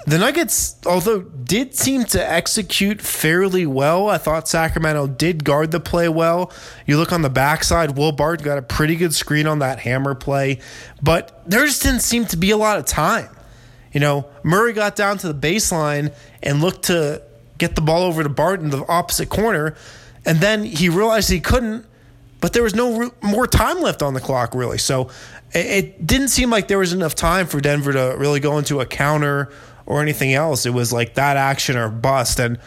the 0.06 0.18
Nuggets, 0.18 0.76
although 0.86 1.20
did 1.20 1.74
seem 1.74 2.04
to 2.04 2.30
execute 2.30 3.00
fairly 3.00 3.66
well, 3.66 4.08
I 4.08 4.18
thought 4.18 4.48
Sacramento 4.48 5.06
did 5.08 5.44
guard 5.44 5.70
the 5.70 5.80
play 5.80 6.08
well. 6.08 6.52
You 6.86 6.98
look 6.98 7.12
on 7.12 7.22
the 7.22 7.30
backside, 7.30 7.96
Will 7.96 8.12
Barton 8.12 8.44
got 8.44 8.58
a 8.58 8.62
pretty 8.62 8.96
good 8.96 9.14
screen 9.14 9.46
on 9.46 9.60
that 9.60 9.80
hammer 9.80 10.14
play, 10.14 10.60
but 11.02 11.42
there 11.46 11.64
just 11.66 11.82
didn't 11.82 12.00
seem 12.02 12.26
to 12.26 12.36
be 12.36 12.50
a 12.50 12.56
lot 12.56 12.78
of 12.78 12.86
time. 12.86 13.28
You 13.92 14.00
know, 14.00 14.26
Murray 14.42 14.72
got 14.72 14.96
down 14.96 15.18
to 15.18 15.32
the 15.32 15.48
baseline 15.48 16.12
and 16.42 16.60
looked 16.60 16.84
to 16.86 17.22
get 17.58 17.76
the 17.76 17.80
ball 17.80 18.02
over 18.02 18.22
to 18.22 18.28
Barton, 18.28 18.70
the 18.70 18.84
opposite 18.86 19.28
corner, 19.28 19.76
and 20.26 20.38
then 20.38 20.64
he 20.64 20.88
realized 20.88 21.30
he 21.30 21.40
couldn't, 21.40 21.86
but 22.44 22.52
there 22.52 22.62
was 22.62 22.74
no 22.74 23.10
more 23.22 23.46
time 23.46 23.80
left 23.80 24.02
on 24.02 24.12
the 24.12 24.20
clock, 24.20 24.54
really. 24.54 24.76
So 24.76 25.08
it 25.54 26.06
didn't 26.06 26.28
seem 26.28 26.50
like 26.50 26.68
there 26.68 26.76
was 26.76 26.92
enough 26.92 27.14
time 27.14 27.46
for 27.46 27.58
Denver 27.58 27.90
to 27.94 28.16
really 28.18 28.38
go 28.38 28.58
into 28.58 28.80
a 28.80 28.84
counter 28.84 29.50
or 29.86 30.02
anything 30.02 30.34
else. 30.34 30.66
It 30.66 30.74
was 30.74 30.92
like 30.92 31.14
that 31.14 31.38
action 31.38 31.78
or 31.78 31.88
bust. 31.88 32.38
And 32.38 32.58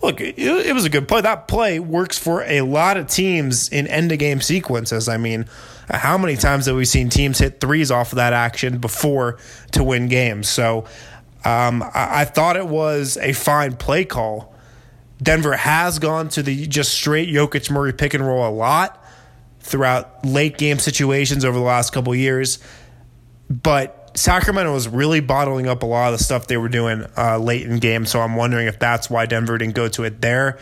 look, 0.00 0.22
it, 0.22 0.38
it 0.38 0.72
was 0.72 0.86
a 0.86 0.88
good 0.88 1.06
play. 1.06 1.20
That 1.20 1.48
play 1.48 1.78
works 1.78 2.18
for 2.18 2.44
a 2.44 2.62
lot 2.62 2.96
of 2.96 3.08
teams 3.08 3.68
in 3.68 3.86
end 3.88 4.10
of 4.10 4.18
game 4.18 4.40
sequences. 4.40 5.06
I 5.06 5.18
mean, 5.18 5.44
how 5.90 6.16
many 6.16 6.36
times 6.36 6.64
have 6.64 6.76
we 6.76 6.86
seen 6.86 7.10
teams 7.10 7.38
hit 7.38 7.60
threes 7.60 7.90
off 7.90 8.12
of 8.12 8.16
that 8.16 8.32
action 8.32 8.78
before 8.78 9.36
to 9.72 9.84
win 9.84 10.08
games? 10.08 10.48
So 10.48 10.86
um, 11.44 11.82
I, 11.82 12.22
I 12.22 12.24
thought 12.24 12.56
it 12.56 12.68
was 12.68 13.18
a 13.18 13.34
fine 13.34 13.76
play 13.76 14.06
call. 14.06 14.54
Denver 15.22 15.54
has 15.58 15.98
gone 15.98 16.30
to 16.30 16.42
the 16.42 16.66
just 16.66 16.94
straight 16.94 17.28
Jokic 17.28 17.70
Murray 17.70 17.92
pick 17.92 18.14
and 18.14 18.26
roll 18.26 18.48
a 18.48 18.48
lot 18.48 19.02
throughout 19.66 20.24
late 20.24 20.56
game 20.58 20.78
situations 20.78 21.44
over 21.44 21.58
the 21.58 21.64
last 21.64 21.92
couple 21.92 22.14
years. 22.14 22.60
But 23.50 24.12
Sacramento 24.14 24.72
was 24.72 24.88
really 24.88 25.20
bottling 25.20 25.66
up 25.66 25.82
a 25.82 25.86
lot 25.86 26.12
of 26.12 26.18
the 26.18 26.24
stuff 26.24 26.46
they 26.46 26.56
were 26.56 26.68
doing 26.68 27.04
uh, 27.16 27.38
late 27.38 27.66
in 27.66 27.78
game. 27.78 28.06
So 28.06 28.20
I'm 28.20 28.36
wondering 28.36 28.68
if 28.68 28.78
that's 28.78 29.10
why 29.10 29.26
Denver 29.26 29.58
didn't 29.58 29.74
go 29.74 29.88
to 29.88 30.04
it 30.04 30.20
there. 30.20 30.58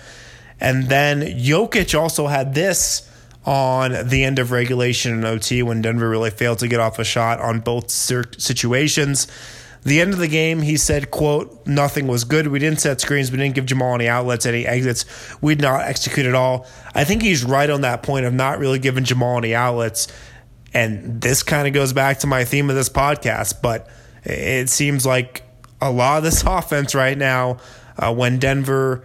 And 0.59 0.89
then 0.89 1.21
Jokic 1.21 1.99
also 1.99 2.27
had 2.27 2.55
this 2.55 3.11
on 3.45 4.09
the 4.09 4.25
end 4.25 4.39
of 4.39 4.51
regulation 4.51 5.13
and 5.13 5.25
OT 5.25 5.63
when 5.63 5.83
Denver 5.83 6.09
really 6.09 6.31
failed 6.31 6.61
to 6.61 6.69
get 6.69 6.81
off 6.81 6.99
a 6.99 7.05
shot 7.05 7.41
on 7.41 7.61
both 7.61 7.91
situations. 7.91 9.27
The 9.85 10.01
end 10.01 10.15
of 10.15 10.19
the 10.19 10.29
game, 10.29 10.63
he 10.63 10.79
said, 10.79 11.11
quote, 11.11 11.67
nothing 11.67 12.07
was 12.07 12.25
good. 12.25 12.49
We 12.49 12.59
didn't 12.59 12.81
set 12.81 13.03
screens. 13.03 13.31
We 13.31 13.37
didn't 13.37 13.55
give 13.55 13.67
Jamal 13.67 13.95
any 13.95 14.09
outlets, 14.09 14.47
any 14.47 14.67
exits. 14.67 15.05
We 15.43 15.55
did 15.55 15.63
not 15.63 15.83
execute 15.83 16.25
at 16.25 16.35
all. 16.35 16.67
I 16.95 17.05
think 17.05 17.21
he's 17.21 17.45
right 17.45 17.69
on 17.69 17.83
that 17.83 18.03
point 18.03 18.25
of 18.25 18.33
not 18.33 18.59
really 18.59 18.79
giving 18.79 19.05
Jamal 19.05 19.37
any 19.37 19.55
outlets. 19.55 20.09
And 20.73 21.21
this 21.21 21.43
kind 21.43 21.69
of 21.69 21.75
goes 21.75 21.93
back 21.93 22.21
to 22.21 22.27
my 22.27 22.45
theme 22.45 22.71
of 22.71 22.77
this 22.77 22.89
podcast, 22.89 23.61
but 23.61 23.89
it 24.25 24.71
seems 24.71 25.05
like 25.05 25.43
a 25.83 25.91
lot 25.91 26.19
of 26.19 26.25
this 26.25 26.43
offense 26.47 26.95
right 26.95 27.17
now, 27.17 27.59
uh, 27.99 28.13
when 28.13 28.39
Denver 28.39 29.05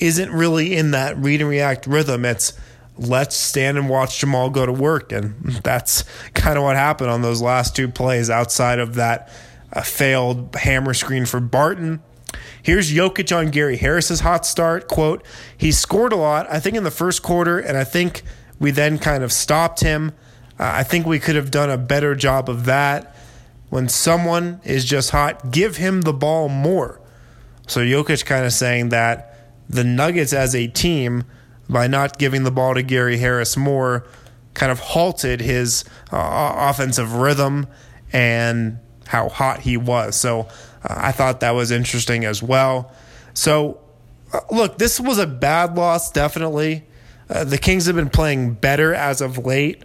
isn't 0.00 0.30
really 0.32 0.76
in 0.76 0.90
that 0.90 1.16
read 1.16 1.40
and 1.40 1.48
react 1.48 1.86
rhythm, 1.86 2.24
it's 2.24 2.52
let's 2.98 3.36
stand 3.36 3.78
and 3.78 3.88
watch 3.88 4.18
Jamal 4.18 4.50
go 4.50 4.66
to 4.66 4.72
work. 4.72 5.12
And 5.12 5.34
that's 5.62 6.04
kind 6.34 6.58
of 6.58 6.64
what 6.64 6.74
happened 6.74 7.10
on 7.10 7.22
those 7.22 7.40
last 7.40 7.76
two 7.76 7.88
plays 7.88 8.30
outside 8.30 8.80
of 8.80 8.96
that 8.96 9.30
a 9.72 9.82
failed 9.82 10.54
hammer 10.56 10.94
screen 10.94 11.26
for 11.26 11.40
Barton. 11.40 12.02
Here's 12.62 12.92
Jokic 12.92 13.36
on 13.36 13.50
Gary 13.50 13.76
Harris's 13.76 14.20
hot 14.20 14.44
start. 14.44 14.88
Quote, 14.88 15.24
he 15.56 15.72
scored 15.72 16.12
a 16.12 16.16
lot, 16.16 16.46
I 16.50 16.60
think, 16.60 16.76
in 16.76 16.84
the 16.84 16.90
first 16.90 17.22
quarter, 17.22 17.58
and 17.58 17.76
I 17.76 17.84
think 17.84 18.22
we 18.58 18.70
then 18.70 18.98
kind 18.98 19.22
of 19.22 19.32
stopped 19.32 19.80
him. 19.80 20.12
Uh, 20.58 20.72
I 20.74 20.82
think 20.82 21.06
we 21.06 21.18
could 21.18 21.36
have 21.36 21.50
done 21.50 21.70
a 21.70 21.78
better 21.78 22.14
job 22.14 22.48
of 22.48 22.64
that. 22.66 23.14
When 23.70 23.88
someone 23.88 24.60
is 24.64 24.84
just 24.84 25.10
hot, 25.10 25.50
give 25.50 25.76
him 25.76 26.02
the 26.02 26.12
ball 26.12 26.48
more. 26.48 27.00
So 27.66 27.80
Jokic 27.80 28.24
kind 28.24 28.46
of 28.46 28.52
saying 28.52 28.88
that 28.88 29.38
the 29.68 29.84
Nuggets 29.84 30.32
as 30.32 30.54
a 30.54 30.66
team, 30.66 31.24
by 31.68 31.86
not 31.86 32.18
giving 32.18 32.44
the 32.44 32.50
ball 32.50 32.74
to 32.74 32.82
Gary 32.82 33.18
Harris 33.18 33.56
more, 33.56 34.06
kind 34.54 34.72
of 34.72 34.80
halted 34.80 35.40
his 35.40 35.84
uh, 36.10 36.54
offensive 36.56 37.12
rhythm 37.12 37.66
and 38.12 38.78
how 39.08 39.28
hot 39.28 39.60
he 39.60 39.76
was. 39.76 40.14
So 40.14 40.40
uh, 40.84 40.94
I 40.96 41.12
thought 41.12 41.40
that 41.40 41.52
was 41.52 41.70
interesting 41.70 42.24
as 42.24 42.42
well. 42.42 42.92
So 43.34 43.80
uh, 44.32 44.40
look, 44.50 44.78
this 44.78 45.00
was 45.00 45.18
a 45.18 45.26
bad 45.26 45.76
loss, 45.76 46.12
definitely. 46.12 46.84
Uh, 47.28 47.44
the 47.44 47.58
Kings 47.58 47.86
have 47.86 47.96
been 47.96 48.10
playing 48.10 48.52
better 48.52 48.94
as 48.94 49.20
of 49.20 49.38
late. 49.44 49.82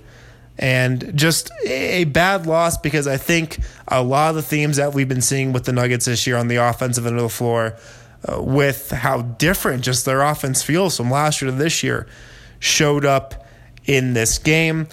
And 0.58 1.18
just 1.18 1.52
a 1.66 2.04
bad 2.04 2.46
loss 2.46 2.78
because 2.78 3.08
I 3.08 3.18
think 3.18 3.60
a 3.88 4.04
lot 4.04 4.30
of 4.30 4.36
the 4.36 4.44
themes 4.44 4.78
that 4.78 4.94
we've 4.94 5.10
been 5.10 5.22
seeing 5.22 5.52
with 5.52 5.66
the 5.66 5.74
Nuggets 5.74 6.06
this 6.06 6.28
year 6.28 6.38
on 6.38 6.48
the 6.48 6.58
offensive 6.58 7.08
end 7.08 7.16
of 7.16 7.24
the 7.24 7.30
floor, 7.30 7.76
uh, 8.30 8.42
with 8.42 8.92
how 8.92 9.24
different 9.24 9.84
just 9.84 10.06
their 10.06 10.22
offense 10.22 10.62
feels 10.62 10.96
from 10.96 11.10
last 11.10 11.42
year 11.42 11.50
to 11.50 11.58
this 11.58 11.82
year, 11.82 12.08
showed 12.60 13.04
up 13.04 13.48
in 13.86 14.14
this 14.14 14.38
game. 14.38 14.88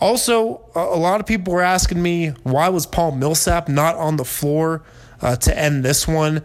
Also, 0.00 0.60
a 0.74 0.96
lot 0.96 1.20
of 1.20 1.26
people 1.26 1.52
were 1.52 1.62
asking 1.62 2.00
me 2.00 2.28
why 2.44 2.68
was 2.68 2.86
Paul 2.86 3.12
Millsap 3.12 3.68
not 3.68 3.96
on 3.96 4.16
the 4.16 4.24
floor 4.24 4.82
uh, 5.20 5.36
to 5.36 5.58
end 5.58 5.84
this 5.84 6.06
one. 6.06 6.44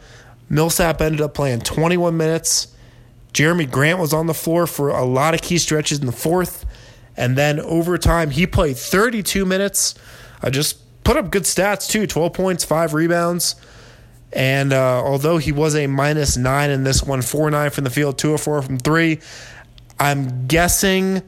Millsap 0.49 1.01
ended 1.01 1.21
up 1.21 1.33
playing 1.33 1.61
21 1.61 2.17
minutes. 2.17 2.67
Jerami 3.33 3.69
Grant 3.69 3.99
was 3.99 4.13
on 4.13 4.27
the 4.27 4.33
floor 4.33 4.67
for 4.67 4.89
a 4.89 5.03
lot 5.03 5.33
of 5.33 5.41
key 5.41 5.57
stretches 5.57 5.99
in 5.99 6.05
the 6.05 6.11
fourth. 6.11 6.65
And 7.15 7.37
then 7.37 7.59
overtime, 7.59 8.31
he 8.31 8.47
played 8.47 8.77
32 8.77 9.45
minutes. 9.45 9.95
I 10.41 10.49
just 10.49 10.79
put 11.03 11.17
up 11.17 11.31
good 11.31 11.43
stats 11.43 11.89
too 11.89 12.07
12 12.07 12.33
points, 12.33 12.65
five 12.65 12.93
rebounds. 12.93 13.55
And 14.31 14.73
uh, 14.73 15.03
although 15.03 15.37
he 15.37 15.51
was 15.51 15.75
a 15.75 15.85
minus 15.85 16.37
nine 16.37 16.71
in 16.71 16.83
this 16.83 17.03
one, 17.03 17.21
4 17.21 17.51
9 17.51 17.69
from 17.69 17.83
the 17.83 17.91
field, 17.91 18.17
2 18.17 18.31
or 18.33 18.37
4 18.39 18.61
from 18.63 18.79
three, 18.79 19.19
I'm 19.99 20.47
guessing 20.47 21.21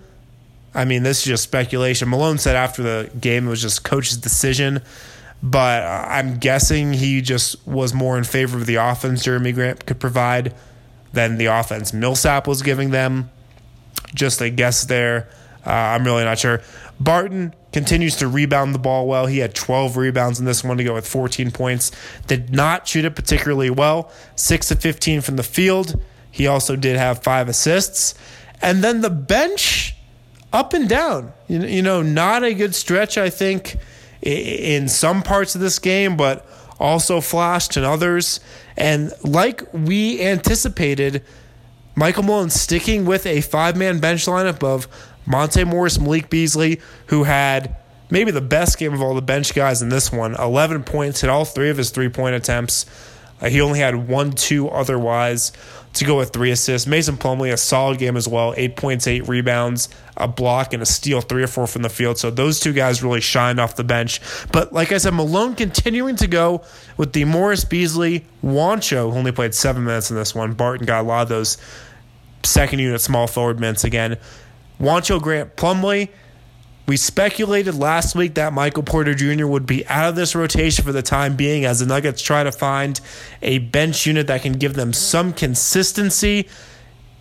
I 0.75 0.83
mean, 0.85 1.03
this 1.03 1.19
is 1.19 1.25
just 1.25 1.43
speculation. 1.43 2.09
Malone 2.09 2.37
said 2.37 2.55
after 2.55 2.83
the 2.83 3.09
game 3.19 3.47
it 3.47 3.49
was 3.49 3.61
just 3.61 3.83
coach's 3.83 4.17
decision, 4.17 4.81
but 5.41 5.83
I'm 5.83 6.37
guessing 6.37 6.93
he 6.93 7.21
just 7.21 7.65
was 7.65 7.93
more 7.93 8.17
in 8.17 8.25
favor 8.25 8.57
of 8.57 8.65
the 8.65 8.75
offense 8.75 9.23
Jerami 9.25 9.53
Grant 9.53 9.85
could 9.85 9.99
provide 9.99 10.53
than 11.13 11.37
the 11.37 11.45
offense 11.45 11.93
Millsap 11.93 12.45
was 12.45 12.61
giving 12.61 12.91
them. 12.91 13.31
Just 14.13 14.41
a 14.41 14.49
guess 14.49 14.83
there. 14.83 15.29
Uh, 15.65 15.71
I'm 15.71 16.03
really 16.03 16.25
not 16.25 16.37
sure. 16.37 16.61
Barton 16.99 17.53
continues 17.73 18.17
to 18.17 18.27
rebound 18.27 18.75
the 18.75 18.79
ball 18.79 19.07
well. 19.07 19.25
He 19.25 19.39
had 19.39 19.55
12 19.55 19.97
rebounds 19.97 20.39
in 20.39 20.45
this 20.45 20.63
one 20.63 20.77
to 20.77 20.83
go 20.83 20.93
with 20.93 21.07
14 21.07 21.51
points. 21.51 21.91
Did 22.27 22.53
not 22.53 22.87
shoot 22.87 23.05
it 23.05 23.15
particularly 23.15 23.69
well. 23.69 24.11
6 24.35 24.71
of 24.71 24.79
15 24.81 25.21
from 25.21 25.37
the 25.37 25.43
field. 25.43 26.01
He 26.31 26.47
also 26.47 26.75
did 26.75 26.97
have 26.97 27.23
five 27.23 27.49
assists. 27.49 28.13
And 28.61 28.83
then 28.83 29.01
the 29.01 29.09
bench 29.09 29.94
up 30.55 30.73
and 30.73 30.87
down. 30.87 31.33
You, 31.47 31.63
you 31.63 31.81
know, 31.81 32.01
not 32.01 32.43
a 32.43 32.53
good 32.53 32.73
stretch, 32.73 33.17
I 33.17 33.29
think, 33.29 33.77
in 34.21 34.87
some 34.87 35.21
parts 35.21 35.53
of 35.53 35.61
this 35.61 35.77
game, 35.79 36.15
but 36.15 36.47
also 36.79 37.21
flashed 37.21 37.77
in 37.77 37.83
others. 37.83 38.39
And 38.77 39.11
like 39.23 39.61
we 39.73 40.21
anticipated, 40.21 41.23
Michael 41.95 42.23
Malone 42.23 42.49
sticking 42.49 43.05
with 43.05 43.25
a 43.25 43.41
five 43.41 43.75
man 43.75 43.99
bench 43.99 44.25
lineup 44.25 44.63
of 44.63 44.87
Monte 45.25 45.63
Morris, 45.65 45.99
Malik 45.99 46.29
Beasley, 46.29 46.79
who 47.07 47.23
had 47.23 47.75
maybe 48.09 48.31
the 48.31 48.41
best 48.41 48.77
game 48.77 48.93
of 48.93 49.01
all 49.01 49.13
the 49.13 49.21
bench 49.21 49.53
guys 49.53 49.81
in 49.81 49.89
this 49.89 50.11
one 50.11 50.35
11 50.35 50.83
points, 50.83 51.21
hit 51.21 51.29
all 51.29 51.45
three 51.45 51.69
of 51.69 51.77
his 51.77 51.89
three 51.89 52.09
point 52.09 52.35
attempts. 52.35 52.85
Uh, 53.41 53.49
he 53.49 53.61
only 53.61 53.79
had 53.79 54.07
one, 54.07 54.31
two 54.31 54.69
otherwise 54.69 55.51
to 55.93 56.05
go 56.05 56.17
with 56.17 56.31
three 56.31 56.51
assists. 56.51 56.87
Mason 56.87 57.15
Plumlee, 57.15 57.53
a 57.53 57.57
solid 57.57 57.97
game 57.97 58.17
as 58.17 58.27
well, 58.27 58.53
eight 58.57 58.75
points, 58.75 59.07
eight 59.07 59.27
rebounds, 59.27 59.87
a 60.17 60.27
block, 60.27 60.73
and 60.73 60.83
a 60.83 60.85
steal, 60.85 61.21
three 61.21 61.43
or 61.43 61.47
four 61.47 61.67
from 61.67 61.83
the 61.83 61.89
field. 61.89 62.17
So 62.17 62.29
those 62.29 62.59
two 62.59 62.73
guys 62.73 63.01
really 63.01 63.21
shined 63.21 63.59
off 63.59 63.75
the 63.75 63.83
bench. 63.83 64.19
But 64.51 64.73
like 64.73 64.91
I 64.91 64.97
said, 64.97 65.13
Malone 65.13 65.55
continuing 65.55 66.17
to 66.17 66.27
go 66.27 66.63
with 66.97 67.13
the 67.13 67.23
Morris 67.25 67.63
Beasley, 67.63 68.25
Juancho, 68.43 69.11
who 69.11 69.17
only 69.17 69.31
played 69.31 69.55
seven 69.55 69.85
minutes 69.85 70.09
in 70.09 70.17
this 70.17 70.35
one. 70.35 70.53
Barton 70.53 70.85
got 70.85 71.01
a 71.01 71.07
lot 71.07 71.23
of 71.23 71.29
those 71.29 71.57
second 72.43 72.79
unit 72.79 72.99
small 73.01 73.27
forward 73.27 73.59
minutes 73.59 73.83
again. 73.83 74.17
Juancho 74.79 75.21
Grant 75.21 75.55
Plumlee 75.55 76.09
we 76.87 76.97
speculated 76.97 77.75
last 77.75 78.15
week 78.15 78.35
that 78.35 78.53
Michael 78.53 78.83
Porter 78.83 79.15
Jr. 79.15 79.47
would 79.47 79.65
be 79.65 79.87
out 79.87 80.09
of 80.09 80.15
this 80.15 80.35
rotation 80.35 80.83
for 80.85 80.91
the 80.91 81.01
time 81.01 81.35
being 81.35 81.65
as 81.65 81.79
the 81.79 81.85
Nuggets 81.85 82.21
try 82.21 82.43
to 82.43 82.51
find 82.51 82.99
a 83.41 83.57
bench 83.59 84.05
unit 84.05 84.27
that 84.27 84.43
can 84.43 84.53
give 84.53 84.75
them 84.75 84.93
some 84.93 85.33
consistency. 85.33 86.47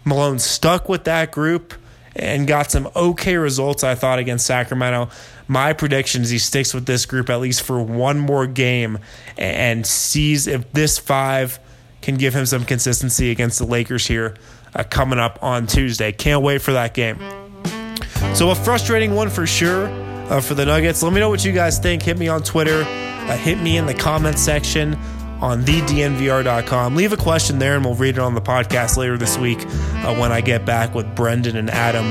Malone 0.04 0.38
stuck 0.38 0.88
with 0.88 1.04
that 1.04 1.32
group 1.32 1.74
and 2.14 2.46
got 2.46 2.70
some 2.70 2.88
okay 2.94 3.36
results, 3.36 3.82
I 3.82 3.94
thought, 3.94 4.18
against 4.18 4.46
Sacramento. 4.46 5.08
My 5.48 5.72
prediction 5.72 6.22
is 6.22 6.30
he 6.30 6.38
sticks 6.38 6.74
with 6.74 6.86
this 6.86 7.06
group 7.06 7.30
at 7.30 7.40
least 7.40 7.62
for 7.62 7.82
one 7.82 8.18
more 8.18 8.46
game 8.46 8.98
and 9.36 9.86
sees 9.86 10.46
if 10.46 10.70
this 10.72 10.98
five 10.98 11.58
can 12.02 12.16
give 12.16 12.34
him 12.34 12.44
some 12.44 12.64
consistency 12.64 13.30
against 13.30 13.58
the 13.58 13.66
Lakers 13.66 14.06
here 14.06 14.36
uh, 14.74 14.84
coming 14.84 15.18
up 15.18 15.38
on 15.42 15.66
Tuesday. 15.66 16.12
Can't 16.12 16.42
wait 16.42 16.60
for 16.60 16.74
that 16.74 16.92
game. 16.92 17.43
So, 18.32 18.50
a 18.50 18.54
frustrating 18.54 19.14
one 19.14 19.30
for 19.30 19.46
sure 19.46 19.86
uh, 20.30 20.40
for 20.40 20.54
the 20.54 20.64
Nuggets. 20.66 21.02
Let 21.02 21.12
me 21.12 21.20
know 21.20 21.28
what 21.28 21.44
you 21.44 21.52
guys 21.52 21.78
think. 21.78 22.02
Hit 22.02 22.18
me 22.18 22.28
on 22.28 22.42
Twitter, 22.42 22.82
uh, 22.82 23.36
hit 23.36 23.60
me 23.60 23.76
in 23.76 23.86
the 23.86 23.94
comment 23.94 24.38
section 24.38 24.94
on 25.40 25.62
thednvr.com. 25.62 26.96
Leave 26.96 27.12
a 27.12 27.16
question 27.16 27.58
there 27.58 27.76
and 27.76 27.84
we'll 27.84 27.94
read 27.94 28.16
it 28.16 28.20
on 28.20 28.34
the 28.34 28.40
podcast 28.40 28.96
later 28.96 29.18
this 29.18 29.36
week 29.36 29.58
uh, 29.66 30.14
when 30.16 30.32
I 30.32 30.40
get 30.40 30.64
back 30.64 30.94
with 30.94 31.14
Brendan 31.14 31.56
and 31.56 31.70
Adam. 31.70 32.06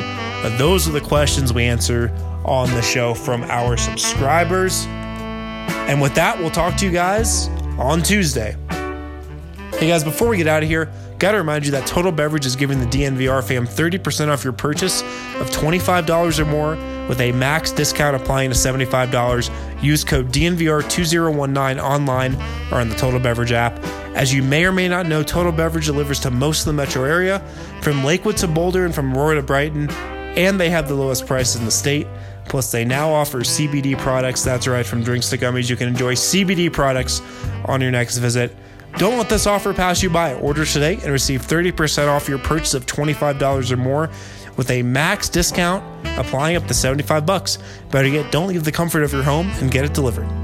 Uh, 0.46 0.56
those 0.58 0.88
are 0.88 0.92
the 0.92 1.02
questions 1.02 1.52
we 1.52 1.64
answer 1.64 2.10
on 2.46 2.70
the 2.72 2.82
show 2.82 3.14
from 3.14 3.44
our 3.44 3.76
subscribers. 3.78 4.86
And 4.86 6.02
with 6.02 6.14
that, 6.16 6.38
we'll 6.38 6.52
talk 6.52 6.76
to 6.78 6.86
you 6.86 6.92
guys 6.92 7.48
on 7.80 8.04
Tuesday. 8.04 8.56
Hey 8.70 9.88
guys, 9.88 10.04
before 10.04 10.28
we 10.30 10.38
get 10.38 10.48
out 10.48 10.62
of 10.64 10.70
here, 10.70 10.92
gotta 11.24 11.38
remind 11.38 11.64
you 11.64 11.72
that 11.72 11.88
Total 11.88 12.12
Beverage 12.12 12.46
is 12.46 12.58
giving 12.58 12.82
the 12.82 12.86
DNVR 12.86 13.42
fam 13.42 13.66
30% 13.66 14.28
off 14.28 14.44
your 14.44 14.52
purchase 14.52 15.02
of 15.40 15.50
$25 15.52 16.38
or 16.38 16.44
more 16.44 16.76
with 17.08 17.22
a 17.22 17.32
max 17.32 17.72
discount 17.72 18.14
applying 18.14 18.50
to 18.50 18.56
$75. 18.58 19.82
Use 19.82 20.04
code 20.04 20.34
DNVR2019 20.34 21.82
online 21.82 22.36
or 22.74 22.82
on 22.82 22.90
the 22.90 22.96
Total 22.96 23.22
Beverage 23.22 23.54
app. 23.54 23.80
As 24.16 24.34
you 24.34 24.44
may 24.44 24.66
or 24.66 24.74
may 24.74 24.90
not 24.90 25.06
know, 25.06 25.24
Total 25.24 25.54
Beverage 25.54 25.86
delivers 25.86 26.20
to 26.20 26.30
most 26.30 26.60
of 26.60 26.66
the 26.66 26.74
metro 26.74 27.06
area, 27.06 27.40
from 27.82 28.04
Lakewood 28.04 28.36
to 28.38 28.48
Boulder 28.50 28.84
and 28.84 28.94
from 28.94 29.16
Aurora 29.16 29.36
to 29.36 29.44
Brighton, 29.44 29.90
and 29.92 30.60
they 30.60 30.72
have 30.72 30.90
the 30.90 30.94
lowest 30.94 31.26
prices 31.26 31.56
in 31.56 31.64
the 31.64 31.72
state. 31.72 32.06
Plus, 32.50 32.70
they 32.70 32.84
now 32.84 33.10
offer 33.10 33.40
CBD 33.40 33.98
products. 33.98 34.44
That's 34.44 34.68
right, 34.68 34.86
from 34.86 35.04
drinks 35.04 35.30
to 35.30 35.38
gummies, 35.38 35.70
you 35.70 35.78
can 35.78 35.88
enjoy 35.88 36.16
CBD 36.16 36.70
products 36.74 37.22
on 37.64 37.80
your 37.80 37.92
next 37.92 38.18
visit. 38.18 38.54
Don't 38.98 39.18
let 39.18 39.30
this 39.30 39.48
offer 39.48 39.74
pass 39.74 40.04
you 40.04 40.10
by. 40.10 40.36
Order 40.36 40.66
today 40.66 40.96
and 40.96 41.12
receive 41.12 41.42
30% 41.42 42.08
off 42.08 42.30
your 42.30 42.38
purchase 42.40 42.74
of 42.74 42.86
$25 42.86 43.72
or 43.72 43.78
more 43.78 44.10
with 44.56 44.70
a 44.70 44.84
max 44.84 45.30
discount 45.30 45.84
applying 46.18 46.56
up 46.56 46.68
to 46.68 46.74
75 46.74 47.26
bucks. 47.26 47.58
Better 47.90 48.08
yet, 48.08 48.32
don't 48.32 48.48
leave 48.48 48.64
the 48.64 48.72
comfort 48.72 49.04
of 49.04 49.12
your 49.12 49.24
home 49.24 49.50
and 49.62 49.72
get 49.72 49.84
it 49.84 49.94
delivered. 49.94 50.43